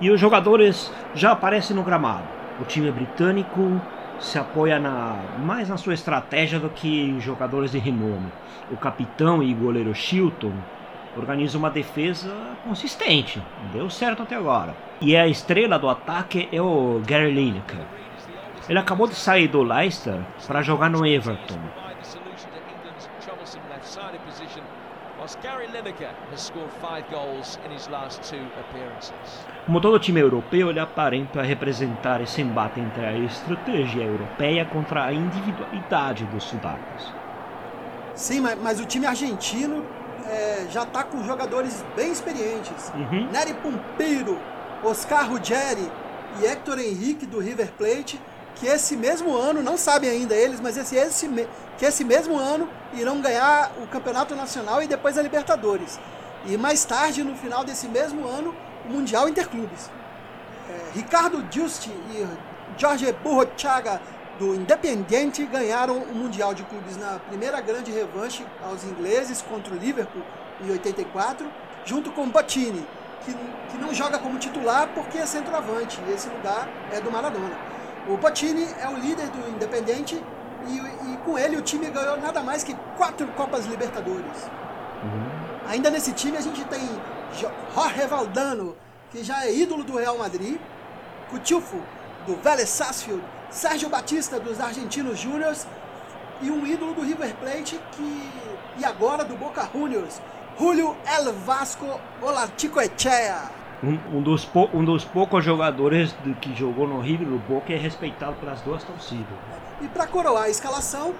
E 0.00 0.10
os 0.10 0.20
jogadores 0.20 0.92
já 1.14 1.32
aparecem 1.32 1.74
no 1.74 1.82
gramado. 1.82 2.26
O 2.60 2.64
time 2.64 2.90
britânico 2.90 3.80
se 4.18 4.38
apoia 4.38 4.80
na, 4.80 5.16
mais 5.38 5.68
na 5.68 5.76
sua 5.76 5.94
estratégia 5.94 6.58
do 6.58 6.68
que 6.68 7.04
em 7.04 7.20
jogadores 7.20 7.70
de 7.70 7.78
renome. 7.78 8.32
O 8.70 8.76
capitão 8.76 9.42
e 9.42 9.54
goleiro 9.54 9.94
Chilton 9.94 10.52
organiza 11.16 11.56
uma 11.56 11.70
defesa 11.70 12.34
consistente. 12.64 13.40
Deu 13.72 13.88
certo 13.88 14.24
até 14.24 14.34
agora. 14.34 14.74
E 15.00 15.16
a 15.16 15.28
estrela 15.28 15.78
do 15.78 15.88
ataque 15.88 16.48
é 16.52 16.60
o 16.60 17.00
Gary 17.06 17.32
Lineker. 17.32 17.80
Ele 18.68 18.78
acabou 18.78 19.06
de 19.06 19.14
sair 19.14 19.46
do 19.48 19.62
Leicester 19.62 20.20
para 20.46 20.62
jogar 20.62 20.90
no 20.90 21.06
Everton. 21.06 21.58
Como 29.66 29.80
todo 29.80 29.98
time 29.98 30.20
europeu, 30.20 30.70
ele 30.70 30.80
aparenta 30.80 31.42
representar 31.42 32.20
esse 32.20 32.40
embate 32.40 32.80
entre 32.80 33.04
a 33.04 33.16
estratégia 33.18 34.02
europeia 34.02 34.64
contra 34.64 35.04
a 35.04 35.12
individualidade 35.12 36.24
dos 36.26 36.44
sudacos. 36.44 37.12
Sim, 38.14 38.40
mas, 38.40 38.58
mas, 38.60 38.80
o 38.80 38.84
time 38.84 39.06
argentino 39.06 39.84
é, 40.26 40.66
já 40.70 40.82
está 40.82 41.04
com 41.04 41.22
jogadores 41.22 41.84
bem 41.94 42.10
experientes. 42.10 42.92
Uhum. 42.94 43.30
Nery 43.30 43.54
Pompeiro, 43.54 44.38
Oscar 44.82 45.30
Ruggeri 45.30 45.88
e 46.40 46.46
Hector 46.46 46.78
Henrique 46.78 47.24
do 47.26 47.38
River 47.38 47.72
Plate 47.72 48.20
que 48.58 48.66
esse 48.66 48.96
mesmo 48.96 49.36
ano, 49.36 49.62
não 49.62 49.76
sabem 49.76 50.10
ainda 50.10 50.34
eles, 50.34 50.60
mas 50.60 50.76
esse, 50.76 50.96
esse, 50.96 51.28
que 51.76 51.84
esse 51.84 52.04
mesmo 52.04 52.36
ano 52.36 52.68
irão 52.92 53.20
ganhar 53.20 53.72
o 53.82 53.86
Campeonato 53.86 54.34
Nacional 54.34 54.82
e 54.82 54.88
depois 54.88 55.16
a 55.16 55.22
Libertadores. 55.22 55.98
E 56.44 56.56
mais 56.56 56.84
tarde, 56.84 57.22
no 57.22 57.36
final 57.36 57.64
desse 57.64 57.86
mesmo 57.86 58.26
ano, 58.26 58.54
o 58.84 58.92
Mundial 58.92 59.28
Interclubes. 59.28 59.90
É, 60.68 60.90
Ricardo 60.94 61.44
Giusti 61.50 61.90
e 61.90 62.26
Jorge 62.76 63.10
Burrochaga 63.12 64.00
do 64.38 64.54
Independiente 64.54 65.44
ganharam 65.46 65.98
o 65.98 66.14
Mundial 66.14 66.54
de 66.54 66.62
Clubes 66.64 66.96
na 66.96 67.18
primeira 67.28 67.60
grande 67.60 67.90
revanche 67.90 68.44
aos 68.64 68.84
ingleses 68.84 69.42
contra 69.42 69.74
o 69.74 69.76
Liverpool 69.76 70.22
em 70.60 70.70
84, 70.70 71.50
junto 71.84 72.10
com 72.12 72.28
Bottini, 72.28 72.84
que, 73.24 73.32
que 73.70 73.78
não 73.78 73.94
joga 73.94 74.18
como 74.18 74.38
titular 74.38 74.88
porque 74.94 75.18
é 75.18 75.26
centroavante, 75.26 76.00
e 76.08 76.12
esse 76.12 76.28
lugar 76.28 76.68
é 76.92 77.00
do 77.00 77.10
Maradona. 77.10 77.77
O 78.06 78.16
Bottini 78.16 78.66
é 78.80 78.88
o 78.88 78.96
líder 78.96 79.28
do 79.28 79.50
Independente 79.50 80.22
e, 80.66 81.12
e, 81.12 81.16
com 81.24 81.38
ele 81.38 81.56
o 81.56 81.62
time 81.62 81.90
ganhou 81.90 82.18
nada 82.20 82.42
mais 82.42 82.62
que 82.62 82.74
quatro 82.96 83.26
Copas 83.28 83.66
Libertadores. 83.66 84.44
Uhum. 85.02 85.68
Ainda 85.68 85.90
nesse 85.90 86.12
time 86.12 86.36
a 86.36 86.40
gente 86.40 86.64
tem 86.64 86.80
Jorge 87.74 88.06
Valdano, 88.06 88.76
que 89.10 89.22
já 89.22 89.44
é 89.44 89.54
ídolo 89.54 89.84
do 89.84 89.96
Real 89.96 90.18
Madrid, 90.18 90.58
Cutilfo, 91.30 91.80
do 92.26 92.36
Vélez 92.36 92.68
Sarsfield, 92.68 93.22
Sérgio 93.50 93.88
Batista, 93.88 94.38
dos 94.38 94.60
Argentinos 94.60 95.18
Júniors, 95.18 95.66
e 96.40 96.50
um 96.50 96.66
ídolo 96.66 96.94
do 96.94 97.02
River 97.02 97.34
Plate 97.36 97.80
que, 97.92 98.30
e 98.78 98.84
agora 98.84 99.24
do 99.24 99.36
Boca 99.36 99.68
Juniors, 99.72 100.20
Julio 100.58 100.96
El 101.06 101.32
Vasco 101.32 102.00
Olarticoechea. 102.22 103.57
Um, 103.82 104.18
um, 104.18 104.22
dos 104.22 104.48
um 104.74 104.84
dos 104.84 105.04
poucos 105.04 105.44
jogadores 105.44 106.12
do, 106.24 106.34
que 106.34 106.52
jogou 106.54 106.86
no 106.88 107.00
River 107.00 107.28
do 107.28 107.38
Boca 107.38 107.72
é 107.72 107.76
respeitado 107.76 108.34
pelas 108.34 108.60
duas 108.62 108.82
torcidas. 108.82 109.26
E 109.80 109.86
para 109.86 110.06
coroar 110.06 110.44
a 110.44 110.48
escalação, 110.48 111.14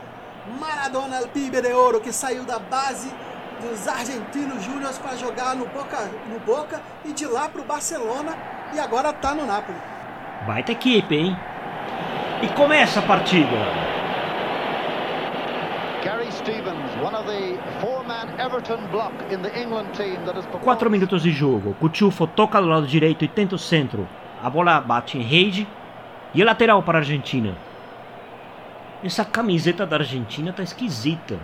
Maradona 0.59 1.21
Pibe 1.29 1.61
de 1.61 1.73
Ouro, 1.73 2.01
que 2.01 2.13
saiu 2.13 2.45
da 2.45 2.59
base 2.59 3.13
dos 3.61 3.87
argentinos 3.87 4.65
júniores 4.65 4.99
para 4.99 5.17
jogar 5.17 5.55
no 5.55 5.67
Boca, 5.67 6.11
no 6.29 6.41
Boca 6.41 6.81
e 7.05 7.13
de 7.13 7.27
lá 7.27 7.49
para 7.49 7.61
o 7.61 7.65
Barcelona 7.65 8.37
e 8.75 8.81
agora 8.81 9.11
está 9.11 9.35
no 9.35 9.47
Napoli. 9.47 9.79
Baita 10.47 10.73
equipe, 10.73 11.15
hein? 11.15 11.37
E 12.43 12.49
começa 12.49 13.01
a 13.01 13.03
partida. 13.03 13.88
Quatro 20.61 20.91
minutos 20.91 21.23
de 21.23 21.31
jogo. 21.31 21.75
Cuchufo 21.75 22.27
toca 22.27 22.61
do 22.61 22.69
lado 22.69 22.87
direito 22.87 23.25
e 23.25 23.29
tenta 23.29 23.55
o 23.55 23.59
centro. 23.59 24.09
A 24.43 24.49
bola 24.49 24.81
bate 24.81 25.19
em 25.19 25.23
rede 25.23 25.69
e 26.33 26.41
é 26.41 26.45
lateral 26.45 26.83
para 26.83 26.99
a 26.99 27.01
Argentina. 27.01 27.55
Essa 29.05 29.25
camiseta 29.25 29.87
da 29.87 29.97
Argentina 29.97 30.53
tá 30.53 30.63
esquisita. 30.63 31.39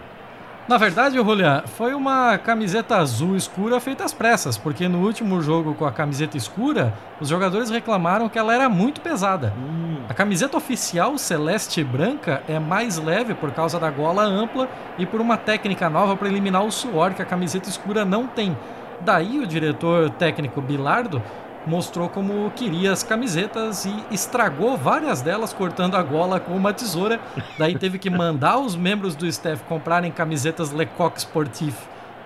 Na 0.67 0.79
verdade, 0.79 1.17
Julian, 1.17 1.63
foi 1.67 1.93
uma 1.93 2.39
camiseta 2.39 2.97
azul 2.97 3.37
escura 3.37 3.79
feita 3.81 4.03
às 4.03 4.15
pressas, 4.15 4.57
porque 4.57 4.89
no 4.89 5.05
último 5.05 5.43
jogo 5.43 5.75
com 5.75 5.85
a 5.85 5.93
camiseta 5.93 6.39
escura, 6.39 6.95
os 7.21 7.29
jogadores 7.29 7.69
reclamaram 7.69 8.31
que 8.31 8.39
ela 8.39 8.55
era 8.55 8.67
muito 8.67 9.03
pesada. 9.03 9.53
Hum. 9.59 9.99
A 10.09 10.15
camiseta 10.15 10.57
oficial 10.57 11.19
celeste 11.19 11.83
e 11.83 11.85
branca 11.85 12.43
é 12.49 12.59
mais 12.59 12.97
leve 12.97 13.35
por 13.35 13.51
causa 13.51 13.79
da 13.79 13.91
gola 13.91 14.23
ampla 14.25 14.67
e 14.97 15.05
por 15.05 15.21
uma 15.21 15.37
técnica 15.37 15.91
nova 15.91 16.17
para 16.17 16.29
eliminar 16.29 16.65
o 16.65 16.73
suor 16.73 17.13
que 17.13 17.21
a 17.21 17.27
camiseta 17.27 17.69
escura 17.69 18.03
não 18.03 18.27
tem. 18.27 18.57
Daí 19.03 19.41
o 19.41 19.47
diretor 19.47 20.09
técnico 20.11 20.63
Bilardo 20.63 21.23
mostrou 21.67 22.09
como 22.09 22.51
queria 22.51 22.93
as 22.93 23.03
camisetas 23.03 23.85
e 23.85 24.05
estragou 24.11 24.77
várias 24.77 25.23
delas 25.23 25.53
cortando 25.53 25.97
a 25.97 26.03
gola 26.03 26.39
com 26.39 26.53
uma 26.53 26.73
tesoura. 26.73 27.21
Daí 27.59 27.77
teve 27.77 27.99
que 27.99 28.11
mandar 28.11 28.59
os 28.59 28.77
membros 28.77 29.15
do 29.15 29.27
staff 29.27 29.63
comprarem 29.65 30.11
camisetas 30.11 30.71
Lecoq 30.73 31.19
Sportif, 31.19 31.77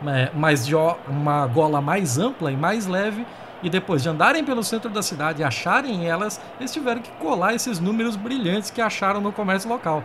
né, 0.03 0.31
mas 0.35 0.67
de 0.67 0.75
uma 0.75 1.47
gola 1.47 1.81
mais 1.81 2.19
ampla 2.19 2.51
e 2.51 2.57
mais 2.57 2.87
leve. 2.87 3.27
E 3.63 3.69
depois 3.69 4.03
de 4.03 4.09
andarem 4.09 4.45
pelo 4.45 4.63
centro 4.63 4.89
da 4.89 5.03
cidade 5.03 5.43
e 5.43 5.45
acharem 5.45 6.07
elas, 6.07 6.41
eles 6.61 6.73
tiveram 6.73 7.01
que 7.01 7.11
colar 7.13 7.55
esses 7.55 7.81
números 7.81 8.15
brilhantes 8.15 8.71
que 8.71 8.81
acharam 8.81 9.21
no 9.21 9.33
comércio 9.33 9.69
local. 9.69 10.05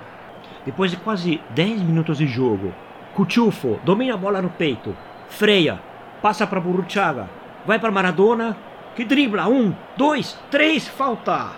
Depois 0.66 0.90
de 0.90 0.98
quase 0.98 1.40
10 1.52 1.82
minutos 1.82 2.18
de 2.18 2.26
jogo, 2.26 2.74
Cuchufo 3.14 3.80
domina 3.84 4.16
a 4.16 4.18
bola 4.18 4.42
no 4.42 4.50
peito, 4.50 4.96
freia, 5.30 5.80
passa 6.20 6.48
para 6.48 6.60
Burruchaga, 6.60 7.30
vai 7.64 7.78
para 7.78 7.92
Maradona 7.92 8.58
que 8.96 9.04
dribla. 9.04 9.48
Um, 9.48 9.74
dois, 9.98 10.38
três, 10.50 10.88
falta. 10.88 11.52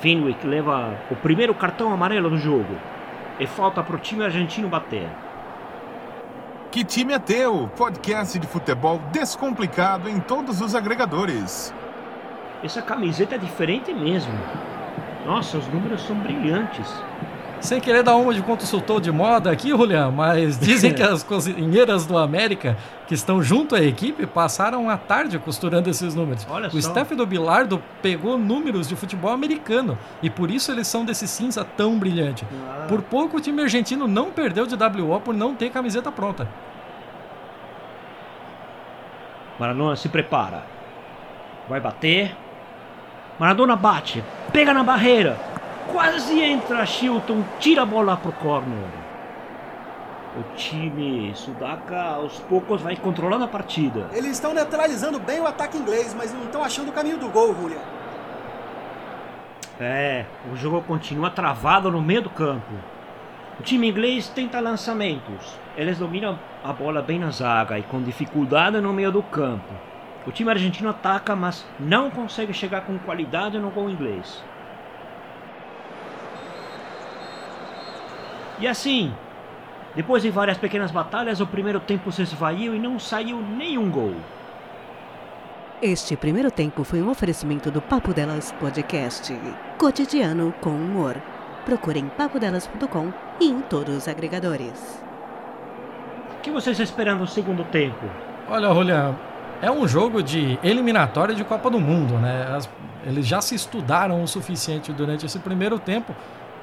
Finwick 0.00 0.46
leva 0.46 0.94
o 1.10 1.16
primeiro 1.16 1.54
cartão 1.54 1.92
amarelo 1.92 2.30
do 2.30 2.38
jogo. 2.38 2.76
E 3.38 3.46
falta 3.46 3.82
para 3.82 3.96
o 3.96 3.98
time 3.98 4.24
argentino 4.24 4.68
bater. 4.68 5.08
Que 6.70 6.84
time 6.84 7.14
é 7.14 7.18
teu? 7.18 7.70
Podcast 7.76 8.38
de 8.38 8.46
futebol 8.46 9.00
descomplicado 9.12 10.08
em 10.08 10.20
todos 10.20 10.60
os 10.60 10.74
agregadores. 10.74 11.72
Essa 12.62 12.82
camiseta 12.82 13.34
é 13.34 13.38
diferente 13.38 13.92
mesmo. 13.92 14.32
Nossa, 15.24 15.58
os 15.58 15.66
números 15.68 16.02
são 16.02 16.16
brilhantes. 16.16 16.88
Sem 17.60 17.80
querer 17.80 18.02
dar 18.02 18.16
uma 18.16 18.34
de 18.34 18.42
consultor 18.42 19.00
de 19.00 19.10
moda 19.10 19.50
aqui, 19.50 19.70
Julian, 19.70 20.10
mas 20.10 20.58
dizem 20.60 20.92
que 20.92 21.02
as 21.02 21.22
cozinheiras 21.22 22.06
do 22.06 22.16
América 22.16 22.76
que 23.08 23.14
estão 23.14 23.42
junto 23.42 23.74
à 23.74 23.82
equipe 23.82 24.26
passaram 24.26 24.90
a 24.90 24.96
tarde 24.96 25.38
costurando 25.38 25.88
esses 25.88 26.14
números. 26.14 26.46
Olha 26.50 26.68
o 26.68 26.70
só. 26.70 26.78
staff 26.78 27.14
do 27.14 27.26
Bilardo 27.26 27.82
pegou 28.02 28.36
números 28.36 28.88
de 28.88 28.94
futebol 28.96 29.30
americano 29.30 29.98
e 30.22 30.28
por 30.28 30.50
isso 30.50 30.70
eles 30.70 30.86
são 30.86 31.04
desse 31.04 31.26
cinza 31.26 31.64
tão 31.64 31.98
brilhante. 31.98 32.44
Ah. 32.68 32.86
Por 32.88 33.02
pouco 33.02 33.38
o 33.38 33.40
time 33.40 33.62
argentino 33.62 34.06
não 34.06 34.30
perdeu 34.30 34.66
de 34.66 34.74
WO 34.74 35.20
por 35.20 35.34
não 35.34 35.54
ter 35.54 35.70
camiseta 35.70 36.12
pronta. 36.12 36.48
Maradona 39.58 39.96
se 39.96 40.08
prepara. 40.08 40.64
Vai 41.68 41.80
bater. 41.80 42.36
Maradona 43.38 43.74
bate. 43.74 44.22
Pega 44.52 44.74
na 44.74 44.84
barreira. 44.84 45.38
Quase 45.92 46.40
entra 46.40 46.84
Chilton. 46.84 47.42
Tira 47.58 47.82
a 47.82 47.86
bola 47.86 48.16
pro 48.16 48.32
corner. 48.32 49.06
O 50.38 50.54
time 50.54 51.32
sudaca 51.34 51.98
aos 51.98 52.38
poucos 52.40 52.82
vai 52.82 52.94
controlando 52.96 53.44
a 53.44 53.48
partida. 53.48 54.10
Eles 54.12 54.32
estão 54.32 54.52
neutralizando 54.52 55.18
bem 55.18 55.40
o 55.40 55.46
ataque 55.46 55.78
inglês, 55.78 56.14
mas 56.14 56.32
não 56.34 56.44
estão 56.44 56.62
achando 56.62 56.90
o 56.90 56.92
caminho 56.92 57.16
do 57.16 57.28
gol, 57.28 57.54
Julian. 57.54 57.80
É, 59.80 60.26
o 60.52 60.56
jogo 60.56 60.82
continua 60.82 61.30
travado 61.30 61.90
no 61.90 62.02
meio 62.02 62.22
do 62.22 62.30
campo. 62.30 62.74
O 63.58 63.62
time 63.62 63.88
inglês 63.88 64.28
tenta 64.28 64.60
lançamentos. 64.60 65.56
Eles 65.74 65.98
dominam 65.98 66.38
a 66.62 66.72
bola 66.72 67.00
bem 67.00 67.18
na 67.18 67.30
zaga 67.30 67.78
e 67.78 67.82
com 67.82 68.02
dificuldade 68.02 68.78
no 68.80 68.92
meio 68.92 69.10
do 69.10 69.22
campo. 69.22 69.72
O 70.26 70.32
time 70.32 70.50
argentino 70.50 70.90
ataca, 70.90 71.34
mas 71.34 71.64
não 71.80 72.10
consegue 72.10 72.52
chegar 72.52 72.82
com 72.82 72.98
qualidade 72.98 73.58
no 73.58 73.70
gol 73.70 73.88
inglês. 73.88 74.44
E 78.58 78.66
assim, 78.66 79.12
depois 79.94 80.22
de 80.22 80.30
várias 80.30 80.58
pequenas 80.58 80.90
batalhas, 80.90 81.40
o 81.40 81.46
primeiro 81.46 81.80
tempo 81.80 82.10
se 82.10 82.22
esvaiu 82.22 82.74
e 82.74 82.78
não 82.78 82.98
saiu 82.98 83.40
nenhum 83.40 83.90
gol. 83.90 84.14
Este 85.82 86.16
primeiro 86.16 86.50
tempo 86.50 86.84
foi 86.84 87.02
um 87.02 87.10
oferecimento 87.10 87.70
do 87.70 87.82
Papo 87.82 88.14
Delas 88.14 88.52
Podcast, 88.52 89.38
cotidiano 89.76 90.54
com 90.60 90.70
humor. 90.70 91.20
Procure 91.66 91.98
em 91.98 92.08
papodelas.com 92.08 93.12
e 93.38 93.46
em 93.46 93.60
todos 93.60 93.94
os 93.94 94.08
agregadores. 94.08 95.02
O 96.38 96.40
que 96.40 96.50
vocês 96.50 96.78
esperam 96.80 97.18
no 97.18 97.26
segundo 97.26 97.62
tempo? 97.64 98.06
Olha, 98.48 98.72
Julian, 98.72 99.14
é 99.60 99.70
um 99.70 99.86
jogo 99.86 100.22
de 100.22 100.58
eliminatória 100.62 101.34
de 101.34 101.44
Copa 101.44 101.68
do 101.68 101.80
Mundo, 101.80 102.14
né? 102.14 102.54
As, 102.56 102.70
eles 103.04 103.26
já 103.26 103.40
se 103.40 103.54
estudaram 103.54 104.22
o 104.22 104.28
suficiente 104.28 104.92
durante 104.92 105.26
esse 105.26 105.38
primeiro 105.38 105.78
tempo 105.78 106.14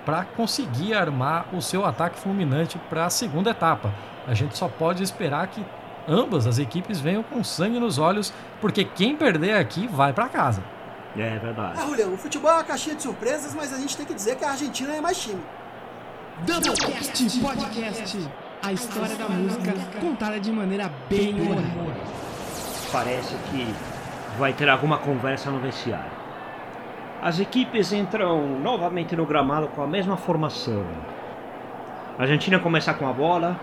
para 0.06 0.24
conseguir 0.24 0.94
armar 0.94 1.46
o 1.54 1.62
seu 1.62 1.86
ataque 1.86 2.20
fulminante 2.20 2.78
para 2.90 3.06
a 3.06 3.10
segunda 3.10 3.52
etapa. 3.52 3.94
A 4.28 4.34
gente 4.34 4.58
só 4.58 4.68
pode 4.68 5.04
esperar 5.04 5.48
que 5.48 5.66
ambas 6.08 6.48
as 6.48 6.60
equipes 6.60 7.00
venham 7.00 7.24
com 7.24 7.44
sangue 7.44 7.80
nos 7.80 7.98
olhos, 7.98 8.34
porque 8.60 8.84
quem 8.84 9.16
perder 9.16 9.56
aqui 9.56 9.88
vai 9.88 10.14
para 10.14 10.30
casa. 10.30 10.64
É 11.18 11.38
verdade. 11.38 11.80
Ah, 11.80 11.86
Julião, 11.86 12.14
o 12.14 12.18
futebol 12.18 12.52
é 12.52 12.56
uma 12.56 12.64
caixinha 12.64 12.96
de 12.96 13.04
surpresas, 13.04 13.54
mas 13.54 13.72
a 13.72 13.78
gente 13.78 13.96
tem 13.96 14.06
que 14.06 14.14
dizer 14.14 14.36
que 14.36 14.44
a 14.44 14.52
Argentina 14.52 14.94
é 14.96 15.02
mais 15.02 15.22
time. 15.22 15.42
Doublecast 16.46 17.40
Podcast. 17.40 18.30
A 18.64 18.74
história 18.74 19.16
da 19.16 19.30
música 19.30 19.74
contada 20.00 20.40
de 20.40 20.52
maneira 20.52 20.92
bem 21.10 21.40
humorada. 21.40 21.68
Parece 22.92 23.36
que 23.52 23.76
vai 24.40 24.54
ter 24.54 24.70
alguma 24.70 24.98
conversa 24.98 25.52
no 25.52 25.60
vestiário. 25.60 26.23
As 27.24 27.40
equipes 27.40 27.94
entram 27.94 28.60
novamente 28.60 29.16
no 29.16 29.26
gramado 29.26 29.70
com 29.70 29.82
a 29.82 29.88
mesma 29.88 30.18
formação. 30.18 30.84
A 32.20 32.24
Argentina 32.24 32.60
começa 32.60 32.94
com 32.94 33.08
a 33.08 33.14
bola, 33.14 33.56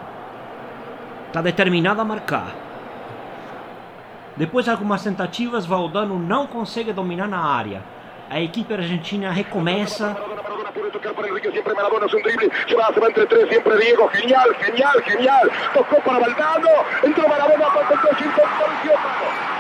está 1.27 1.43
determinada 1.43 2.01
a 2.01 2.05
marcar. 2.05 2.55
Depois 4.35 4.65
de 4.65 4.71
algumas 4.71 5.05
tentativas, 5.05 5.67
Valdano 5.67 6.19
não 6.19 6.47
consegue 6.47 6.91
dominar 6.91 7.29
na 7.29 7.45
área. 7.45 7.83
A 8.31 8.41
equipe 8.41 8.73
argentina 8.73 9.31
recomeça. 9.31 10.17
Tocar 10.91 11.13
para 11.13 11.29
Enrique, 11.29 11.53
siempre 11.53 11.75
Maradona 11.75 12.07
es 12.07 12.15
un 12.15 12.23
drible, 12.23 12.51
se 12.67 12.75
va, 12.75 12.93
se 12.93 12.99
va 12.99 13.09
entre 13.09 13.27
tres, 13.27 13.49
siempre 13.49 13.77
Diego, 13.77 14.09
genial, 14.09 14.55
genial, 14.55 15.03
genial, 15.05 15.51
tocó 15.75 16.01
para 16.01 16.19
Valdano, 16.19 16.69
entró 17.03 17.29
Maradona, 17.29 17.67
el 17.91 19.60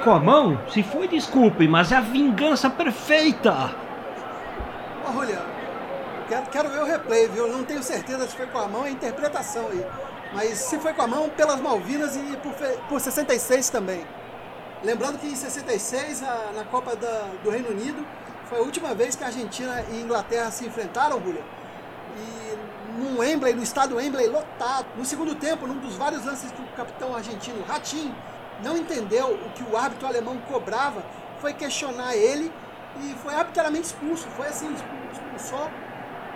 com 0.00 0.10
a 0.10 0.18
mão? 0.18 0.60
Se 0.68 0.82
foi, 0.82 1.06
desculpe, 1.06 1.68
mas 1.68 1.92
é 1.92 1.96
a 1.96 2.00
vingança 2.00 2.68
perfeita. 2.68 3.74
Julião, 5.12 5.42
quero, 6.28 6.46
quero 6.46 6.68
ver 6.70 6.82
o 6.82 6.84
replay, 6.84 7.28
viu? 7.28 7.48
Não 7.48 7.64
tenho 7.64 7.82
certeza 7.82 8.26
se 8.26 8.36
foi 8.36 8.46
com 8.46 8.58
a 8.58 8.68
mão, 8.68 8.84
é 8.84 8.90
interpretação 8.90 9.66
aí. 9.70 9.84
Mas 10.32 10.58
se 10.58 10.78
foi 10.78 10.92
com 10.94 11.02
a 11.02 11.06
mão, 11.06 11.28
pelas 11.28 11.60
Malvinas 11.60 12.16
e 12.16 12.36
por, 12.36 12.52
por 12.88 13.00
66 13.00 13.68
também. 13.70 14.04
Lembrando 14.82 15.18
que 15.18 15.26
em 15.26 15.34
66, 15.34 16.22
a, 16.22 16.52
na 16.54 16.64
Copa 16.64 16.96
da, 16.96 17.28
do 17.42 17.50
Reino 17.50 17.70
Unido, 17.70 18.06
foi 18.48 18.58
a 18.58 18.62
última 18.62 18.94
vez 18.94 19.14
que 19.14 19.24
a 19.24 19.26
Argentina 19.26 19.84
e 19.90 19.98
a 19.98 20.00
Inglaterra 20.00 20.50
se 20.50 20.66
enfrentaram, 20.66 21.20
Julião. 21.20 21.44
E 22.16 23.00
num 23.00 23.18
Wembley, 23.18 23.54
no 23.54 23.62
estádio 23.62 23.96
Wembley 23.96 24.28
lotado. 24.28 24.86
No 24.96 25.04
segundo 25.04 25.34
tempo, 25.34 25.66
num 25.66 25.78
dos 25.78 25.96
vários 25.96 26.24
lances 26.24 26.50
que 26.50 26.62
o 26.62 26.66
capitão 26.76 27.14
argentino 27.14 27.62
Ratinho 27.64 28.14
não 28.62 28.76
entendeu 28.76 29.34
o 29.34 29.50
que 29.50 29.62
o 29.62 29.76
árbitro 29.76 30.06
alemão 30.06 30.36
cobrava, 30.48 31.02
foi 31.40 31.52
questionar 31.54 32.14
ele 32.14 32.52
e 33.02 33.14
foi 33.22 33.34
arbitrariamente 33.34 33.86
expulso. 33.86 34.26
Foi 34.36 34.46
assim, 34.46 34.74
expulsou 35.12 35.70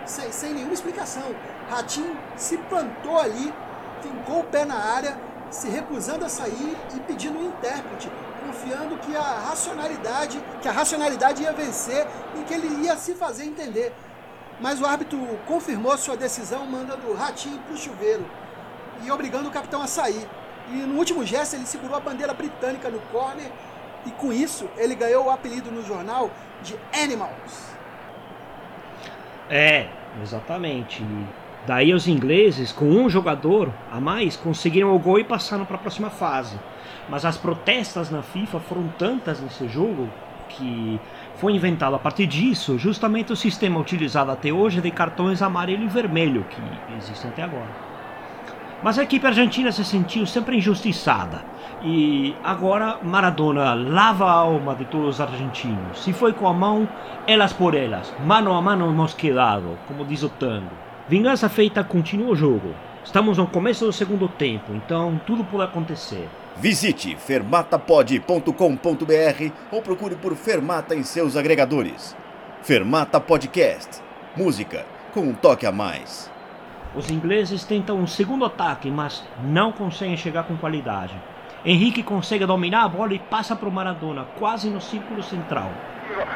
sem, 0.05 0.31
sem 0.31 0.53
nenhuma 0.53 0.73
explicação. 0.73 1.23
Ratinho 1.69 2.17
se 2.35 2.57
plantou 2.57 3.19
ali, 3.19 3.53
fincou 4.01 4.41
o 4.41 4.43
pé 4.43 4.65
na 4.65 4.75
área, 4.75 5.17
se 5.49 5.69
recusando 5.69 6.25
a 6.25 6.29
sair 6.29 6.77
e 6.95 6.99
pedindo 7.01 7.39
um 7.39 7.47
intérprete, 7.47 8.09
confiando 8.45 8.97
que 8.97 9.15
a 9.15 9.21
racionalidade, 9.21 10.41
que 10.61 10.67
a 10.67 10.71
racionalidade 10.71 11.43
ia 11.43 11.53
vencer 11.53 12.07
e 12.39 12.43
que 12.43 12.53
ele 12.53 12.85
ia 12.85 12.95
se 12.97 13.13
fazer 13.13 13.45
entender. 13.45 13.93
Mas 14.59 14.79
o 14.79 14.85
árbitro 14.85 15.19
confirmou 15.45 15.97
sua 15.97 16.15
decisão, 16.15 16.65
mandando 16.65 17.07
o 17.07 17.13
Ratinho 17.13 17.59
para 17.59 17.73
o 17.73 17.77
chuveiro 17.77 18.25
e 19.03 19.11
obrigando 19.11 19.49
o 19.49 19.51
capitão 19.51 19.81
a 19.81 19.87
sair. 19.87 20.27
E 20.71 20.77
no 20.77 20.95
último 20.95 21.25
gesto 21.25 21.55
ele 21.55 21.65
segurou 21.65 21.95
a 21.95 21.99
bandeira 21.99 22.33
britânica 22.33 22.89
no 22.89 22.99
corner 23.11 23.51
e 24.05 24.11
com 24.11 24.31
isso 24.31 24.67
ele 24.77 24.95
ganhou 24.95 25.25
o 25.25 25.29
apelido 25.29 25.71
no 25.71 25.83
jornal 25.83 26.31
de 26.61 26.75
Animals. 26.93 27.75
É, 29.49 29.87
exatamente. 30.21 31.03
Daí 31.65 31.93
os 31.93 32.07
ingleses, 32.07 32.71
com 32.71 32.85
um 32.85 33.09
jogador 33.09 33.71
a 33.91 33.99
mais, 33.99 34.35
conseguiram 34.35 34.95
o 34.95 34.99
gol 34.99 35.19
e 35.19 35.23
passaram 35.23 35.65
para 35.65 35.75
a 35.77 35.79
próxima 35.79 36.09
fase. 36.09 36.59
Mas 37.09 37.25
as 37.25 37.37
protestas 37.37 38.11
na 38.11 38.21
FIFA 38.21 38.59
foram 38.59 38.87
tantas 38.99 39.39
nesse 39.39 39.67
jogo 39.67 40.09
que 40.49 40.99
foi 41.37 41.53
inventado 41.53 41.95
a 41.95 41.99
partir 41.99 42.27
disso 42.27 42.77
justamente 42.77 43.33
o 43.33 43.35
sistema 43.35 43.79
utilizado 43.79 44.31
até 44.31 44.51
hoje 44.51 44.79
de 44.79 44.91
cartões 44.91 45.41
amarelo 45.41 45.83
e 45.83 45.87
vermelho 45.87 46.45
que 46.45 46.61
existe 46.97 47.27
até 47.27 47.43
agora. 47.43 47.94
Mas 48.83 48.99
a 48.99 49.03
equipe 49.03 49.25
argentina 49.25 49.71
se 49.71 49.83
sentiu 49.83 50.25
sempre 50.25 50.57
injustiçada. 50.57 51.43
E 51.83 52.35
agora 52.43 52.99
Maradona 53.03 53.73
lava 53.73 54.25
a 54.25 54.31
alma 54.31 54.75
de 54.75 54.85
todos 54.85 55.15
os 55.15 55.21
argentinos. 55.21 56.03
Se 56.03 56.13
foi 56.13 56.33
com 56.33 56.47
a 56.47 56.53
mão, 56.53 56.87
elas 57.27 57.53
por 57.53 57.75
elas, 57.75 58.13
mano 58.25 58.53
a 58.53 58.61
mano 58.61 58.89
hemos 58.89 59.13
quedado, 59.13 59.77
como 59.87 60.05
diz 60.05 60.23
o 60.23 60.29
tango. 60.29 60.71
Vingança 61.07 61.49
feita 61.49 61.83
continua 61.83 62.31
o 62.31 62.35
jogo. 62.35 62.73
Estamos 63.03 63.37
no 63.37 63.45
começo 63.45 63.85
do 63.85 63.93
segundo 63.93 64.27
tempo, 64.27 64.73
então 64.73 65.21
tudo 65.27 65.43
pode 65.43 65.63
acontecer. 65.63 66.27
Visite 66.57 67.15
fermatapod.com.br 67.15 69.51
ou 69.71 69.81
procure 69.81 70.15
por 70.15 70.35
Fermata 70.35 70.95
em 70.95 71.03
seus 71.03 71.37
agregadores. 71.37 72.15
Fermata 72.63 73.19
Podcast. 73.19 74.01
Música 74.35 74.95
com 75.15 75.21
um 75.21 75.33
toque 75.33 75.65
a 75.65 75.71
mais. 75.71 76.29
Os 76.95 77.11
ingleses 77.11 77.65
tentam 77.65 77.97
um 77.97 78.07
segundo 78.07 78.45
ataque, 78.45 78.89
mas 78.89 79.21
não 79.43 79.73
conseguem 79.73 80.15
chegar 80.15 80.43
com 80.43 80.55
qualidade. 80.55 81.13
Henrique 81.65 82.01
consegue 82.01 82.45
dominar 82.45 82.83
a 82.83 82.87
bola 82.87 83.13
e 83.13 83.19
passa 83.19 83.53
para 83.53 83.67
o 83.67 83.71
Maradona, 83.71 84.25
quase 84.39 84.69
no 84.69 84.79
círculo 84.79 85.21
central. 85.21 85.69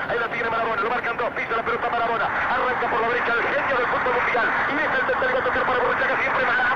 Ahí 0.09 0.19
la 0.19 0.27
tiene 0.27 0.49
Maradona, 0.49 0.81
lo 0.81 0.89
marcan 0.89 1.15
dos, 1.15 1.29
pisa 1.29 1.55
la 1.55 1.63
pelota 1.63 1.89
Maradona, 1.89 2.25
arranca 2.25 2.89
por 2.89 2.99
la 2.99 3.07
derecha 3.07 3.33
el 3.33 3.43
genio 3.43 3.77
del 3.77 3.87
fútbol 3.87 4.13
mundial, 4.21 4.47
y 4.67 5.37
el 5.37 5.43
tocar 5.43 5.65
para 5.65 6.21
siempre 6.21 6.68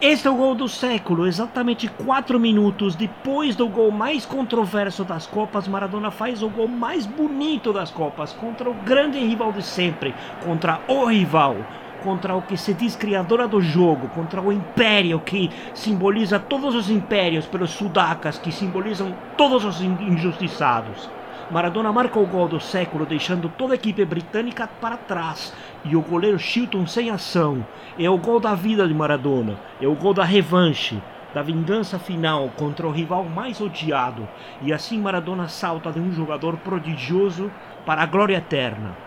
Este 0.00 0.28
é 0.28 0.30
o 0.30 0.34
gol 0.34 0.54
do 0.54 0.68
século, 0.68 1.26
exatamente 1.26 1.88
4 1.88 2.38
minutos 2.38 2.94
depois 2.94 3.56
do 3.56 3.66
gol 3.66 3.90
mais 3.90 4.26
controverso 4.26 5.04
das 5.04 5.26
Copas, 5.26 5.66
Maradona 5.66 6.10
faz 6.10 6.42
o 6.42 6.50
gol 6.50 6.68
mais 6.68 7.06
bonito 7.06 7.72
das 7.72 7.90
Copas 7.90 8.32
contra 8.32 8.68
o 8.68 8.74
grande 8.74 9.18
rival 9.18 9.52
de 9.52 9.62
sempre, 9.62 10.14
contra 10.44 10.80
o 10.86 11.06
rival, 11.06 11.56
contra 12.04 12.36
o 12.36 12.42
que 12.42 12.58
se 12.58 12.74
diz 12.74 12.94
criadora 12.94 13.48
do 13.48 13.60
jogo, 13.60 14.08
contra 14.08 14.40
o 14.40 14.52
império 14.52 15.18
que 15.18 15.50
simboliza 15.72 16.38
todos 16.38 16.74
os 16.74 16.90
impérios 16.90 17.46
pelos 17.46 17.70
sudacas 17.70 18.38
que 18.38 18.52
simbolizam 18.52 19.14
todos 19.36 19.64
os 19.64 19.80
in- 19.80 19.96
injustiçados. 20.02 21.08
Maradona 21.48 21.92
marca 21.92 22.18
o 22.18 22.26
gol 22.26 22.48
do 22.48 22.58
século, 22.58 23.06
deixando 23.06 23.48
toda 23.48 23.74
a 23.74 23.76
equipe 23.76 24.04
britânica 24.04 24.66
para 24.66 24.96
trás 24.96 25.54
e 25.84 25.94
o 25.94 26.02
goleiro 26.02 26.38
Chilton 26.40 26.88
sem 26.88 27.08
ação. 27.08 27.64
É 27.96 28.10
o 28.10 28.18
gol 28.18 28.40
da 28.40 28.52
vida 28.56 28.86
de 28.86 28.92
Maradona, 28.92 29.56
é 29.80 29.86
o 29.86 29.94
gol 29.94 30.12
da 30.12 30.24
revanche, 30.24 31.00
da 31.32 31.42
vingança 31.42 32.00
final 32.00 32.50
contra 32.56 32.84
o 32.84 32.90
rival 32.90 33.22
mais 33.24 33.60
odiado. 33.60 34.26
E 34.60 34.72
assim 34.72 35.00
Maradona 35.00 35.46
salta 35.46 35.92
de 35.92 36.00
um 36.00 36.10
jogador 36.10 36.56
prodigioso 36.56 37.48
para 37.84 38.02
a 38.02 38.06
glória 38.06 38.38
eterna. 38.38 39.05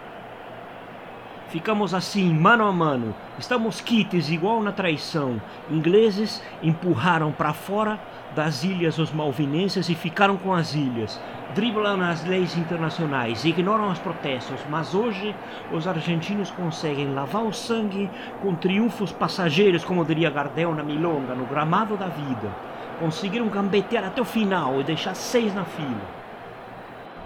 Ficamos 1.50 1.96
assim, 1.96 2.32
mano 2.32 2.64
a 2.64 2.72
mano. 2.72 3.16
Estamos 3.40 3.82
quites 3.82 4.30
igual 4.30 4.62
na 4.62 4.72
traição. 4.72 5.42
Ingleses 5.68 6.44
empurraram 6.62 7.32
para 7.32 7.54
fora 7.54 8.00
das 8.36 8.64
ilhas 8.64 9.00
os 9.00 9.12
malvinenses 9.12 9.90
e 9.90 9.96
ficaram 9.96 10.38
com 10.38 10.54
as 10.54 10.76
ilhas. 10.76 11.20
Driblam 11.56 12.04
as 12.04 12.24
leis 12.24 12.56
internacionais, 12.56 13.44
ignoram 13.46 13.90
os 13.92 13.98
protestos, 13.98 14.60
mas 14.70 14.94
hoje 14.94 15.36
os 15.72 15.88
argentinos 15.88 16.52
conseguem 16.52 17.12
lavar 17.16 17.44
o 17.44 17.52
sangue 17.52 18.08
com 18.44 18.54
triunfos 18.54 19.12
passageiros, 19.12 19.84
como 19.84 20.06
diria 20.06 20.30
Gardel 20.30 20.76
na 20.76 20.84
Milonga, 20.84 21.34
no 21.34 21.48
gramado 21.48 21.98
da 21.98 22.10
vida. 22.10 22.54
Conseguiram 23.00 23.48
gambetear 23.48 24.06
até 24.06 24.22
o 24.22 24.26
final 24.26 24.80
e 24.80 24.84
deixar 24.84 25.16
seis 25.16 25.52
na 25.56 25.66
fila. 25.66 26.19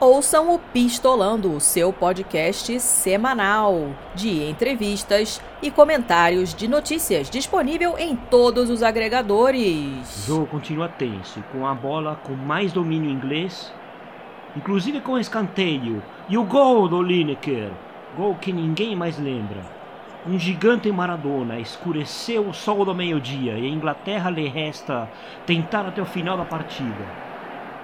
Ouçam 0.04 0.54
o 0.54 0.60
Pistolando, 0.60 1.62
seu 1.62 1.94
podcast 1.94 2.78
semanal 2.82 3.92
de 4.14 4.44
entrevistas 4.50 5.42
e 5.62 5.72
comentários 5.72 6.54
de 6.54 6.68
notícias 6.68 7.30
disponível 7.30 7.98
em 7.98 8.14
todos 8.14 8.70
os 8.70 8.82
O 8.82 8.86
agregadores. 8.86 10.26
jogo 10.28 10.46
continua 10.48 10.90
tenso, 10.90 11.42
com 11.54 11.66
a 11.66 11.74
bola 11.74 12.20
com 12.22 12.34
mais 12.34 12.74
domínio 12.74 13.10
inglês, 13.10 13.74
inclusive 14.58 15.00
com 15.00 15.18
escanteio. 15.18 16.04
E 16.28 16.38
o 16.38 16.44
gol 16.44 16.90
do 16.90 17.02
Lineker, 17.02 17.72
gol 18.18 18.36
que 18.36 18.52
ninguém 18.52 18.98
mais 18.98 19.18
lembra. 19.18 19.62
Um 20.28 20.38
gigante 20.38 20.92
Maradona 20.92 21.62
escureceu 21.62 22.50
o 22.50 22.54
sol 22.54 22.84
do 22.84 22.94
meio-dia 22.94 23.58
e 23.58 23.66
a 23.66 23.70
Inglaterra 23.70 24.30
lhe 24.30 24.50
resta 24.50 25.10
tentar 25.46 25.88
até 25.88 26.02
o 26.02 26.06
final 26.06 26.36
da 26.36 26.44
partida. 26.44 27.33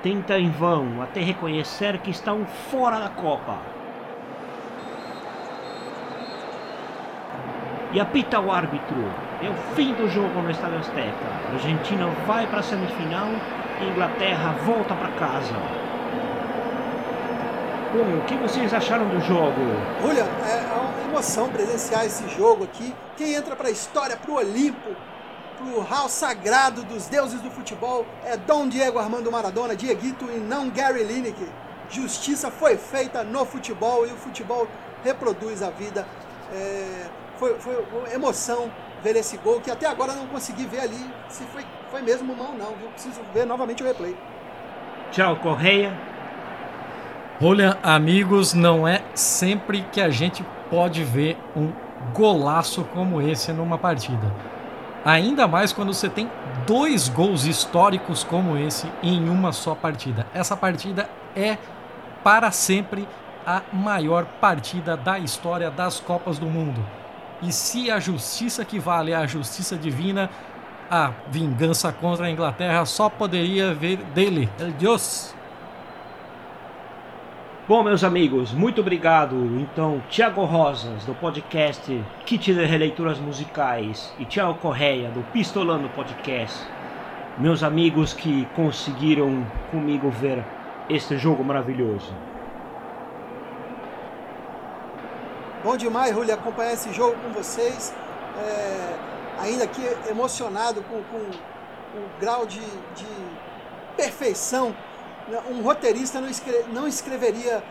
Tenta 0.02 0.40
em 0.40 0.50
vão 0.50 1.02
até 1.02 1.20
reconhecer 1.20 1.98
que 2.00 2.10
estão 2.10 2.46
fora 2.72 3.00
da 3.00 3.10
Copa. 3.10 3.58
E 7.92 8.00
apita 8.00 8.40
o 8.40 8.50
árbitro. 8.50 8.96
É 9.44 9.50
o 9.50 9.54
fim 9.76 9.94
do 9.94 10.08
jogo 10.08 10.42
no 10.42 10.52
Estádio 10.52 10.80
Azteca. 10.80 11.26
A 11.50 11.54
Argentina 11.54 12.08
vai 12.26 12.48
para 12.48 12.60
a 12.60 12.64
semifinal 12.64 13.28
e 13.82 13.84
a 13.84 13.92
Inglaterra 13.92 14.56
volta 14.66 14.96
para 14.96 15.10
casa. 15.12 15.56
Bom, 17.92 18.20
o 18.20 18.22
que 18.26 18.36
vocês 18.36 18.74
acharam 18.74 19.10
do 19.10 19.20
jogo? 19.20 19.60
Olha, 20.08 20.22
é 20.22 20.80
uma 20.80 21.10
emoção 21.10 21.50
presenciar 21.50 22.06
esse 22.06 22.30
jogo 22.30 22.64
aqui. 22.64 22.94
Quem 23.18 23.34
entra 23.34 23.56
para 23.56 23.68
a 23.68 23.72
história, 23.72 24.16
para 24.16 24.32
o 24.32 24.36
Olimpo, 24.36 24.96
para 25.60 25.68
o 25.78 25.82
hall 25.82 26.08
sagrado 26.08 26.84
dos 26.84 27.08
deuses 27.08 27.42
do 27.42 27.52
futebol 27.52 28.06
é 28.24 28.38
Dom 28.38 28.70
Diego 28.70 28.98
Armando 28.98 29.30
Maradona, 29.30 29.76
Dieguito 29.76 30.26
e 30.32 30.40
não 30.40 30.70
Gary 30.70 31.04
Lineker. 31.04 31.48
Justiça 31.90 32.50
foi 32.50 32.78
feita 32.78 33.24
no 33.24 33.46
futebol 33.46 34.08
e 34.08 34.12
o 34.12 34.16
futebol 34.16 34.68
reproduz 35.04 35.62
a 35.62 35.70
vida. 35.70 36.08
É, 36.54 37.08
foi, 37.38 37.60
foi 37.60 37.86
emoção 38.14 38.72
ver 39.04 39.16
esse 39.16 39.38
gol 39.38 39.60
que 39.60 39.70
até 39.70 39.86
agora 39.86 40.14
não 40.14 40.28
consegui 40.28 40.66
ver 40.66 40.82
ali 40.82 41.14
se 41.28 41.44
foi, 41.46 41.66
foi 41.92 42.02
mesmo 42.02 42.36
mão 42.36 42.54
não, 42.54 42.76
viu? 42.76 42.90
Preciso 42.90 43.20
ver 43.34 43.46
novamente 43.46 43.84
o 43.84 43.86
replay. 43.86 44.16
Tchau, 45.12 45.36
Correia. 45.38 45.98
Olha, 47.42 47.78
amigos, 47.82 48.54
não 48.54 48.88
é 48.88 49.02
sempre 49.14 49.82
que 49.92 50.02
a 50.02 50.10
gente 50.10 50.44
pode 50.70 51.04
ver 51.04 51.38
um 51.56 51.72
golaço 52.14 52.84
como 52.94 53.22
esse 53.22 53.52
numa 53.52 53.78
partida. 53.78 54.59
Ainda 55.06 55.48
mais 55.48 55.72
quando 55.72 55.94
você 55.94 56.10
tem 56.10 56.30
dois 56.68 57.08
gols 57.08 57.46
históricos 57.46 58.24
como 58.24 58.58
esse 58.58 58.92
em 59.02 59.30
uma 59.30 59.52
só 59.52 59.74
partida. 59.74 60.28
Essa 60.34 60.58
partida 60.58 61.10
é 61.36 61.58
para 62.24 62.52
sempre 62.52 63.08
a 63.46 63.62
maior 63.72 64.26
partida 64.26 64.98
da 64.98 65.18
história 65.18 65.72
das 65.72 66.00
Copas 66.00 66.38
do 66.38 66.48
Mundo. 66.48 66.86
E 67.42 67.52
se 67.52 67.90
a 67.90 68.00
justiça 68.00 68.66
que 68.66 68.78
vale 68.78 69.12
é 69.12 69.16
a 69.16 69.26
justiça 69.26 69.78
divina, 69.78 70.30
a 70.92 71.12
vingança 71.30 71.92
contra 71.94 72.26
a 72.26 72.30
Inglaterra 72.30 72.86
só 72.86 73.10
poderia 73.10 73.74
vir 73.74 73.98
dele, 74.14 74.50
el 74.60 74.72
Dios. 74.74 75.34
Bom, 77.70 77.84
meus 77.84 78.04
amigos, 78.04 78.52
muito 78.52 78.82
obrigado. 78.82 79.36
Então, 79.62 80.02
Tiago 80.10 80.44
Rosas, 80.44 81.06
do 81.06 81.14
podcast 81.14 82.04
Kit 82.26 82.52
de 82.52 82.66
Releituras 82.66 83.20
Musicais, 83.20 84.12
e 84.18 84.26
Tiago 84.26 84.56
Correia, 84.56 85.12
do 85.12 85.22
Pistolando 85.32 85.88
Podcast, 85.90 86.68
meus 87.38 87.62
amigos 87.62 88.12
que 88.12 88.48
conseguiram 88.56 89.46
comigo 89.70 90.10
ver 90.10 90.44
este 90.90 91.16
jogo 91.16 91.44
maravilhoso. 91.44 92.12
Bom 95.64 95.78
demais, 95.78 96.16
Rúlio, 96.16 96.34
acompanhar 96.34 96.74
esse 96.74 96.92
jogo 96.92 97.18
com 97.22 97.30
vocês. 97.34 97.94
É, 98.48 98.96
ainda 99.44 99.66
aqui 99.66 99.84
emocionado 100.10 100.82
com, 100.90 101.04
com, 101.04 101.20
com 101.20 102.00
o 102.00 102.10
grau 102.20 102.48
de, 102.48 102.62
de 102.96 103.06
perfeição. 103.96 104.76
Um 105.50 105.62
roteirista 105.62 106.20
não, 106.20 106.30
escre 106.30 106.66
não 106.74 106.88
escreveria 106.88 107.64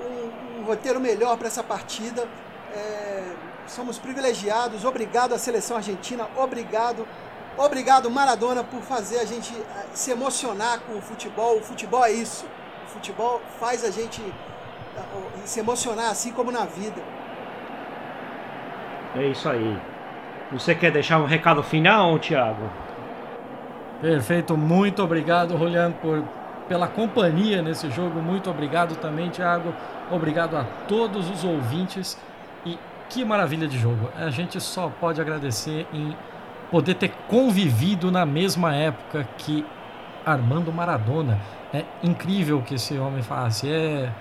um, 0.00 0.60
um, 0.60 0.64
roteiro 0.64 1.00
melhor 1.00 1.36
para 1.36 1.48
essa 1.48 1.62
partida. 1.62 2.26
É, 2.74 3.24
somos 3.66 3.98
privilegiados. 3.98 4.84
Obrigado 4.84 5.34
à 5.34 5.38
seleção 5.38 5.76
argentina. 5.76 6.28
Obrigado. 6.36 7.06
Obrigado, 7.56 8.10
Maradona, 8.10 8.62
por 8.62 8.80
fazer 8.82 9.18
a 9.18 9.24
gente 9.24 9.52
se 9.92 10.10
emocionar 10.10 10.80
com 10.80 10.96
o 10.96 11.02
futebol. 11.02 11.56
O 11.56 11.60
futebol 11.60 12.04
é 12.04 12.12
isso. 12.12 12.46
O 12.86 12.88
futebol 12.88 13.40
faz 13.58 13.84
a 13.84 13.90
gente 13.90 14.22
se 15.44 15.60
emocionar 15.60 16.10
assim 16.10 16.32
como 16.32 16.50
na 16.50 16.64
vida. 16.64 17.00
É 19.16 19.26
isso 19.26 19.48
aí. 19.48 19.78
Você 20.52 20.74
quer 20.74 20.90
deixar 20.90 21.18
um 21.18 21.24
recado 21.24 21.62
final, 21.62 22.18
Thiago? 22.18 22.70
Perfeito, 24.00 24.56
muito 24.56 25.02
obrigado, 25.02 25.58
Juliano, 25.58 25.94
por, 26.00 26.22
pela 26.68 26.86
companhia 26.86 27.62
nesse 27.62 27.90
jogo. 27.90 28.20
Muito 28.20 28.50
obrigado 28.50 28.96
também, 28.96 29.30
Thiago. 29.30 29.72
Obrigado 30.10 30.56
a 30.56 30.64
todos 30.86 31.30
os 31.30 31.44
ouvintes. 31.44 32.18
E 32.64 32.78
que 33.08 33.24
maravilha 33.24 33.66
de 33.66 33.78
jogo. 33.78 34.10
A 34.16 34.30
gente 34.30 34.60
só 34.60 34.92
pode 35.00 35.20
agradecer 35.20 35.86
em 35.92 36.14
poder 36.70 36.94
ter 36.94 37.10
convivido 37.26 38.10
na 38.10 38.26
mesma 38.26 38.74
época 38.74 39.26
que 39.38 39.64
Armando 40.24 40.72
Maradona. 40.72 41.38
É 41.72 41.84
incrível 42.02 42.58
o 42.58 42.62
que 42.62 42.74
esse 42.74 42.98
homem 42.98 43.22
faz. 43.22 43.64
É, 43.64 44.12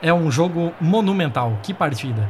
é 0.00 0.12
um 0.12 0.30
jogo 0.30 0.72
monumental. 0.80 1.58
Que 1.62 1.72
partida! 1.72 2.28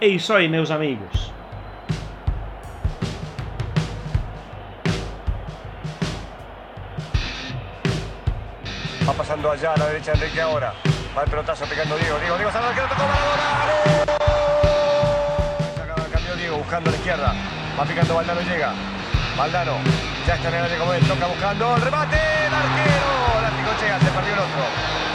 É 0.00 0.06
isso 0.06 0.32
aí, 0.32 0.48
meus 0.48 0.70
amigos. 0.70 1.39
Va 9.10 9.14
pasando 9.14 9.50
allá 9.50 9.72
a 9.72 9.76
la 9.76 9.86
derecha 9.86 10.12
Enrique 10.12 10.40
ahora. 10.40 10.72
Va 11.18 11.24
el 11.24 11.30
pelotazo 11.30 11.64
pegando 11.64 11.96
Diego. 11.96 12.16
Diego, 12.20 12.36
Diego 12.36 12.52
Salvador 12.52 12.76
que 12.76 12.82
lo 12.82 12.86
tocó 12.86 13.02
Maradona. 13.02 13.66
¡Gol! 15.96 16.10
Cambió 16.12 16.36
Diego 16.36 16.58
buscando 16.58 16.90
a 16.90 16.92
la 16.92 16.96
izquierda. 16.96 17.34
Va 17.76 17.84
picando 17.84 18.14
Valdano 18.14 18.40
llega. 18.42 18.72
Valdano. 19.36 19.78
Ya 20.28 20.36
está 20.36 20.48
en 20.50 20.54
el 20.54 20.62
área 20.62 20.78
como 20.78 20.92
él. 20.94 21.04
Toca 21.08 21.26
buscando. 21.26 21.74
El 21.74 21.82
remate. 21.82 22.20
El 22.46 22.54
arquero. 22.54 23.10
El 23.40 23.80
llega. 23.82 23.98
Se 23.98 24.06
perdió 24.06 24.32
el 24.32 24.38
otro. 24.38 25.09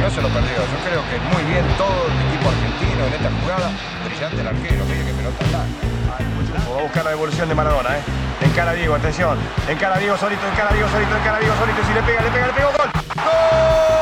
No 0.00 0.10
se 0.10 0.22
lo 0.22 0.28
perdió. 0.28 0.56
Yo 0.56 0.78
creo 0.86 1.02
que 1.10 1.18
muy 1.34 1.42
bien 1.50 1.64
todo 1.76 2.06
el 2.06 2.28
equipo 2.28 2.48
argentino 2.48 3.06
en 3.06 3.12
esta 3.14 3.30
jugada. 3.40 3.70
Brillante 4.04 4.40
el 4.40 4.46
arquero. 4.46 4.84
Mire 4.84 5.04
que 5.04 5.12
pelota 5.12 5.44
está. 5.44 5.58
Va 6.70 6.78
a 6.78 6.82
buscar 6.82 7.04
la 7.04 7.10
devolución 7.10 7.48
de 7.48 7.54
Maradona, 7.54 7.96
¿eh? 7.98 8.02
Encara 8.42 8.72
Diego, 8.72 8.94
atención. 8.94 9.38
Encara 9.68 9.98
Diego 9.98 10.16
solito, 10.16 10.46
encara 10.46 10.72
Diego 10.72 10.88
solito, 10.90 11.16
encara 11.16 11.38
Diego 11.40 11.54
solito. 11.58 11.78
Si 11.86 11.94
le 11.94 12.02
pega, 12.02 12.22
le 12.22 12.30
pega, 12.30 12.46
le 12.46 12.52
pega. 12.52 12.66
¡Gol! 12.66 12.90
Gol 13.16 13.95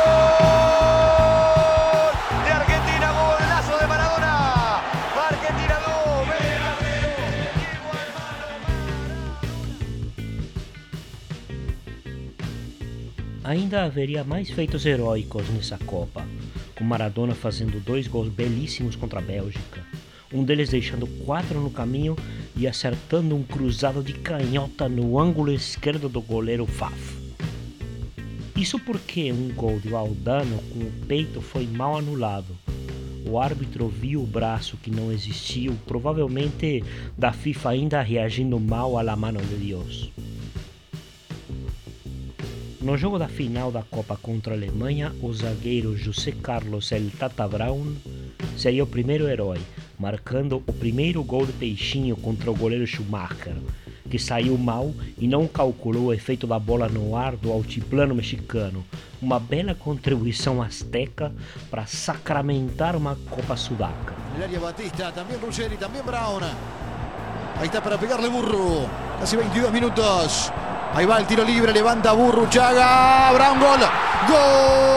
Ainda 13.55 13.85
haveria 13.85 14.25
mais 14.25 14.51
feitos 14.51 14.85
heróicos 14.85 15.49
nessa 15.49 15.79
Copa, 15.79 16.27
com 16.75 16.83
Maradona 16.83 17.37
fazendo 17.37 17.79
dois 17.79 18.09
gols 18.09 18.29
belíssimos 18.29 18.97
contra 18.97 19.21
a 19.21 19.23
Bélgica, 19.23 19.81
um 20.33 20.43
deles 20.43 20.71
deixando 20.71 21.07
quatro 21.25 21.61
no 21.61 21.71
caminho 21.71 22.17
e 22.57 22.67
acertando 22.67 23.37
um 23.37 23.45
cruzado 23.45 24.03
de 24.03 24.12
canhota 24.14 24.88
no 24.88 25.21
ângulo 25.21 25.53
esquerdo 25.53 26.09
do 26.09 26.21
goleiro 26.21 26.67
Faf. 26.67 27.17
Isso 28.57 28.77
porque 28.81 29.31
um 29.31 29.55
gol 29.55 29.79
de 29.79 29.88
Valdano 29.88 30.59
com 30.73 30.81
o 30.81 30.93
peito 31.07 31.40
foi 31.40 31.64
mal 31.64 31.97
anulado. 31.97 32.57
O 33.25 33.38
árbitro 33.38 33.87
viu 33.87 34.25
o 34.25 34.27
braço 34.27 34.77
que 34.79 34.90
não 34.90 35.12
existiu, 35.12 35.79
provavelmente 35.87 36.83
da 37.17 37.33
FIFA 37.33 37.71
ainda 37.71 38.03
reagindo 38.03 38.59
mal 38.59 38.99
à 38.99 39.03
la 39.03 39.14
mano 39.14 39.40
de 39.40 39.55
Deus. 39.55 40.11
No 42.85 42.99
jogo 42.99 43.18
da 43.18 43.29
final 43.29 43.73
da 43.73 43.83
Copa 43.83 44.14
contra 44.14 44.53
a 44.53 44.57
Alemanha, 44.59 45.11
o 45.23 45.33
zagueiro 45.33 45.97
José 45.97 46.33
Carlos 46.33 46.92
El 46.92 47.11
Tata 47.18 47.49
Brown 47.49 47.94
seria 48.59 48.85
o 48.85 48.87
primeiro 48.87 49.27
herói, 49.27 49.59
marcando 49.99 50.62
o 50.66 50.73
primeiro 50.75 51.25
gol 51.25 51.47
de 51.47 51.53
peixinho 51.55 52.14
contra 52.14 52.51
o 52.51 52.55
goleiro 52.55 52.87
Schumacher, 52.87 53.57
que 54.11 54.18
saiu 54.18 54.59
mal 54.59 54.92
e 55.16 55.27
não 55.27 55.49
calculou 55.49 56.09
o 56.09 56.12
efeito 56.12 56.47
da 56.47 56.59
bola 56.59 56.87
no 56.87 57.16
ar 57.16 57.37
do 57.37 57.51
altiplano 57.51 58.14
mexicano. 58.14 58.85
Uma 59.18 59.40
bela 59.40 59.75
contribuição 59.75 60.61
azteca 60.61 61.33
para 61.70 61.87
sacramentar 61.87 62.94
uma 62.97 63.16
Copa 63.31 63.57
Sudaca. 63.57 64.14
El 64.38 64.61
Batista, 64.61 65.11
também 65.11 65.38
Ruggeri, 65.38 65.79
também 65.79 66.03
Brown. 66.03 66.40
Ahí 67.59 67.66
está 67.66 67.81
para 67.81 67.97
pegarle 67.97 68.29
burro. 68.29 68.87
Casi 69.18 69.38
22 69.38 69.73
minutos. 69.73 70.53
Ahí 70.94 71.07
va 71.07 71.18
el 71.18 71.26
tiro 71.26 71.42
libre, 71.44 71.72
levanta 71.72 72.12
Burro, 72.12 72.48
Chaga, 72.48 73.33
Brown, 73.33 73.59
gol. 73.59 73.80
Gol! 74.28 74.94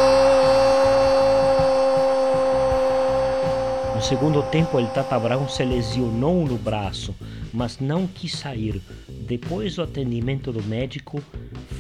No 3.96 4.02
segundo 4.02 4.44
tempo, 4.44 4.78
el 4.78 4.92
Tata 4.94 5.18
Brown 5.18 5.50
se 5.50 5.66
lesionou 5.66 6.46
no 6.46 6.56
braço, 6.60 7.16
mas 7.52 7.80
não 7.80 8.06
quis 8.06 8.34
sair. 8.34 8.80
Depois 9.10 9.78
do 9.78 9.82
atendimento 9.82 10.52
do 10.52 10.62
médico, 10.62 11.20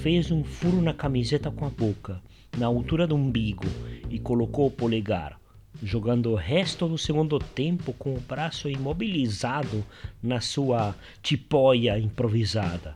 fez 0.01 0.31
um 0.31 0.43
furo 0.43 0.81
na 0.81 0.95
camiseta 0.95 1.51
com 1.51 1.67
a 1.67 1.69
boca, 1.69 2.19
na 2.57 2.65
altura 2.65 3.05
do 3.05 3.15
umbigo, 3.15 3.67
e 4.09 4.17
colocou 4.17 4.65
o 4.65 4.71
polegar 4.71 5.37
jogando 5.83 6.31
o 6.31 6.35
resto 6.35 6.87
do 6.87 6.97
segundo 6.97 7.37
tempo 7.37 7.93
com 7.93 8.15
o 8.15 8.19
braço 8.19 8.67
imobilizado 8.67 9.85
na 10.23 10.41
sua 10.41 10.95
tipóia 11.21 11.99
improvisada. 11.99 12.95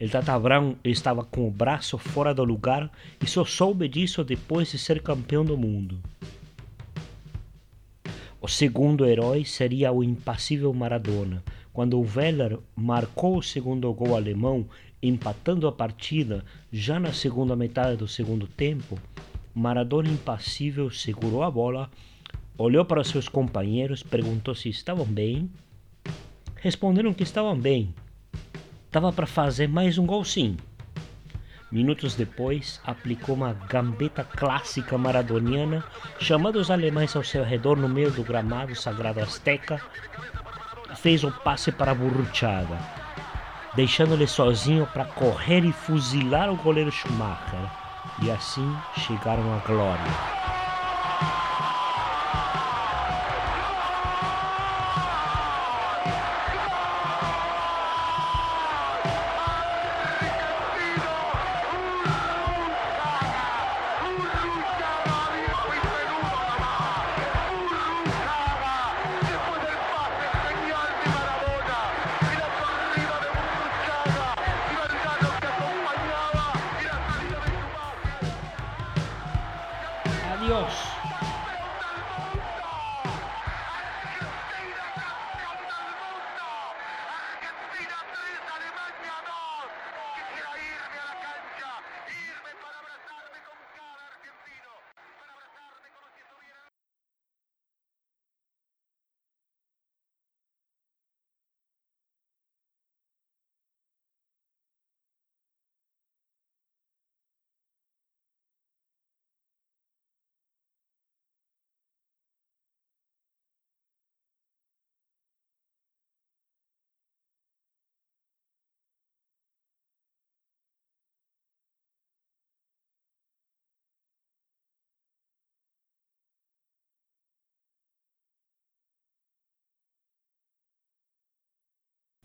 El 0.00 0.08
Tata 0.08 0.38
Brown 0.38 0.76
estava 0.82 1.22
com 1.22 1.46
o 1.46 1.50
braço 1.50 1.98
fora 1.98 2.32
do 2.32 2.42
lugar 2.42 2.90
e 3.22 3.26
só 3.26 3.44
soube 3.44 3.86
disso 3.86 4.24
depois 4.24 4.70
de 4.70 4.78
ser 4.78 5.02
campeão 5.02 5.44
do 5.44 5.58
mundo. 5.58 6.00
O 8.40 8.48
segundo 8.48 9.04
herói 9.04 9.44
seria 9.44 9.92
o 9.92 10.02
impassível 10.02 10.72
Maradona, 10.72 11.44
quando 11.70 12.00
o 12.00 12.06
Weller 12.16 12.58
marcou 12.74 13.36
o 13.36 13.42
segundo 13.42 13.92
gol 13.92 14.16
alemão, 14.16 14.66
empatando 15.02 15.68
a 15.68 15.72
partida 15.72 16.42
já 16.72 16.98
na 16.98 17.12
segunda 17.12 17.54
metade 17.54 17.98
do 17.98 18.08
segundo 18.08 18.46
tempo. 18.46 18.98
Maradona 19.54 20.08
impassível 20.08 20.90
segurou 20.90 21.42
a 21.42 21.50
bola, 21.50 21.90
olhou 22.56 22.86
para 22.86 23.04
seus 23.04 23.28
companheiros, 23.28 24.02
perguntou 24.02 24.54
se 24.54 24.70
estavam 24.70 25.04
bem. 25.04 25.50
Responderam 26.56 27.12
que 27.12 27.22
estavam 27.22 27.54
bem 27.54 27.92
Tava 28.90 29.12
para 29.12 29.26
fazer 29.26 29.68
mais 29.68 29.98
um 29.98 30.04
gol 30.04 30.24
sim. 30.24 30.56
Minutos 31.70 32.16
depois, 32.16 32.80
aplicou 32.84 33.36
uma 33.36 33.52
gambeta 33.52 34.24
clássica 34.24 34.98
maradoniana, 34.98 35.84
chamando 36.18 36.56
os 36.56 36.72
alemães 36.72 37.14
ao 37.14 37.22
seu 37.22 37.44
redor 37.44 37.76
no 37.76 37.88
meio 37.88 38.10
do 38.10 38.24
gramado 38.24 38.74
sagrado 38.74 39.20
azteca, 39.20 39.80
fez 40.96 41.22
o 41.22 41.30
passe 41.30 41.70
para 41.70 41.94
Burruchaga, 41.94 42.78
deixando 43.76 44.14
ele 44.14 44.26
sozinho 44.26 44.84
para 44.88 45.04
correr 45.04 45.64
e 45.64 45.72
fuzilar 45.72 46.50
o 46.50 46.56
goleiro 46.56 46.90
Schumacher, 46.90 47.70
e 48.20 48.28
assim 48.28 48.76
chegaram 48.96 49.54
à 49.54 49.58
glória. 49.58 50.59
Adiós. 80.40 81.09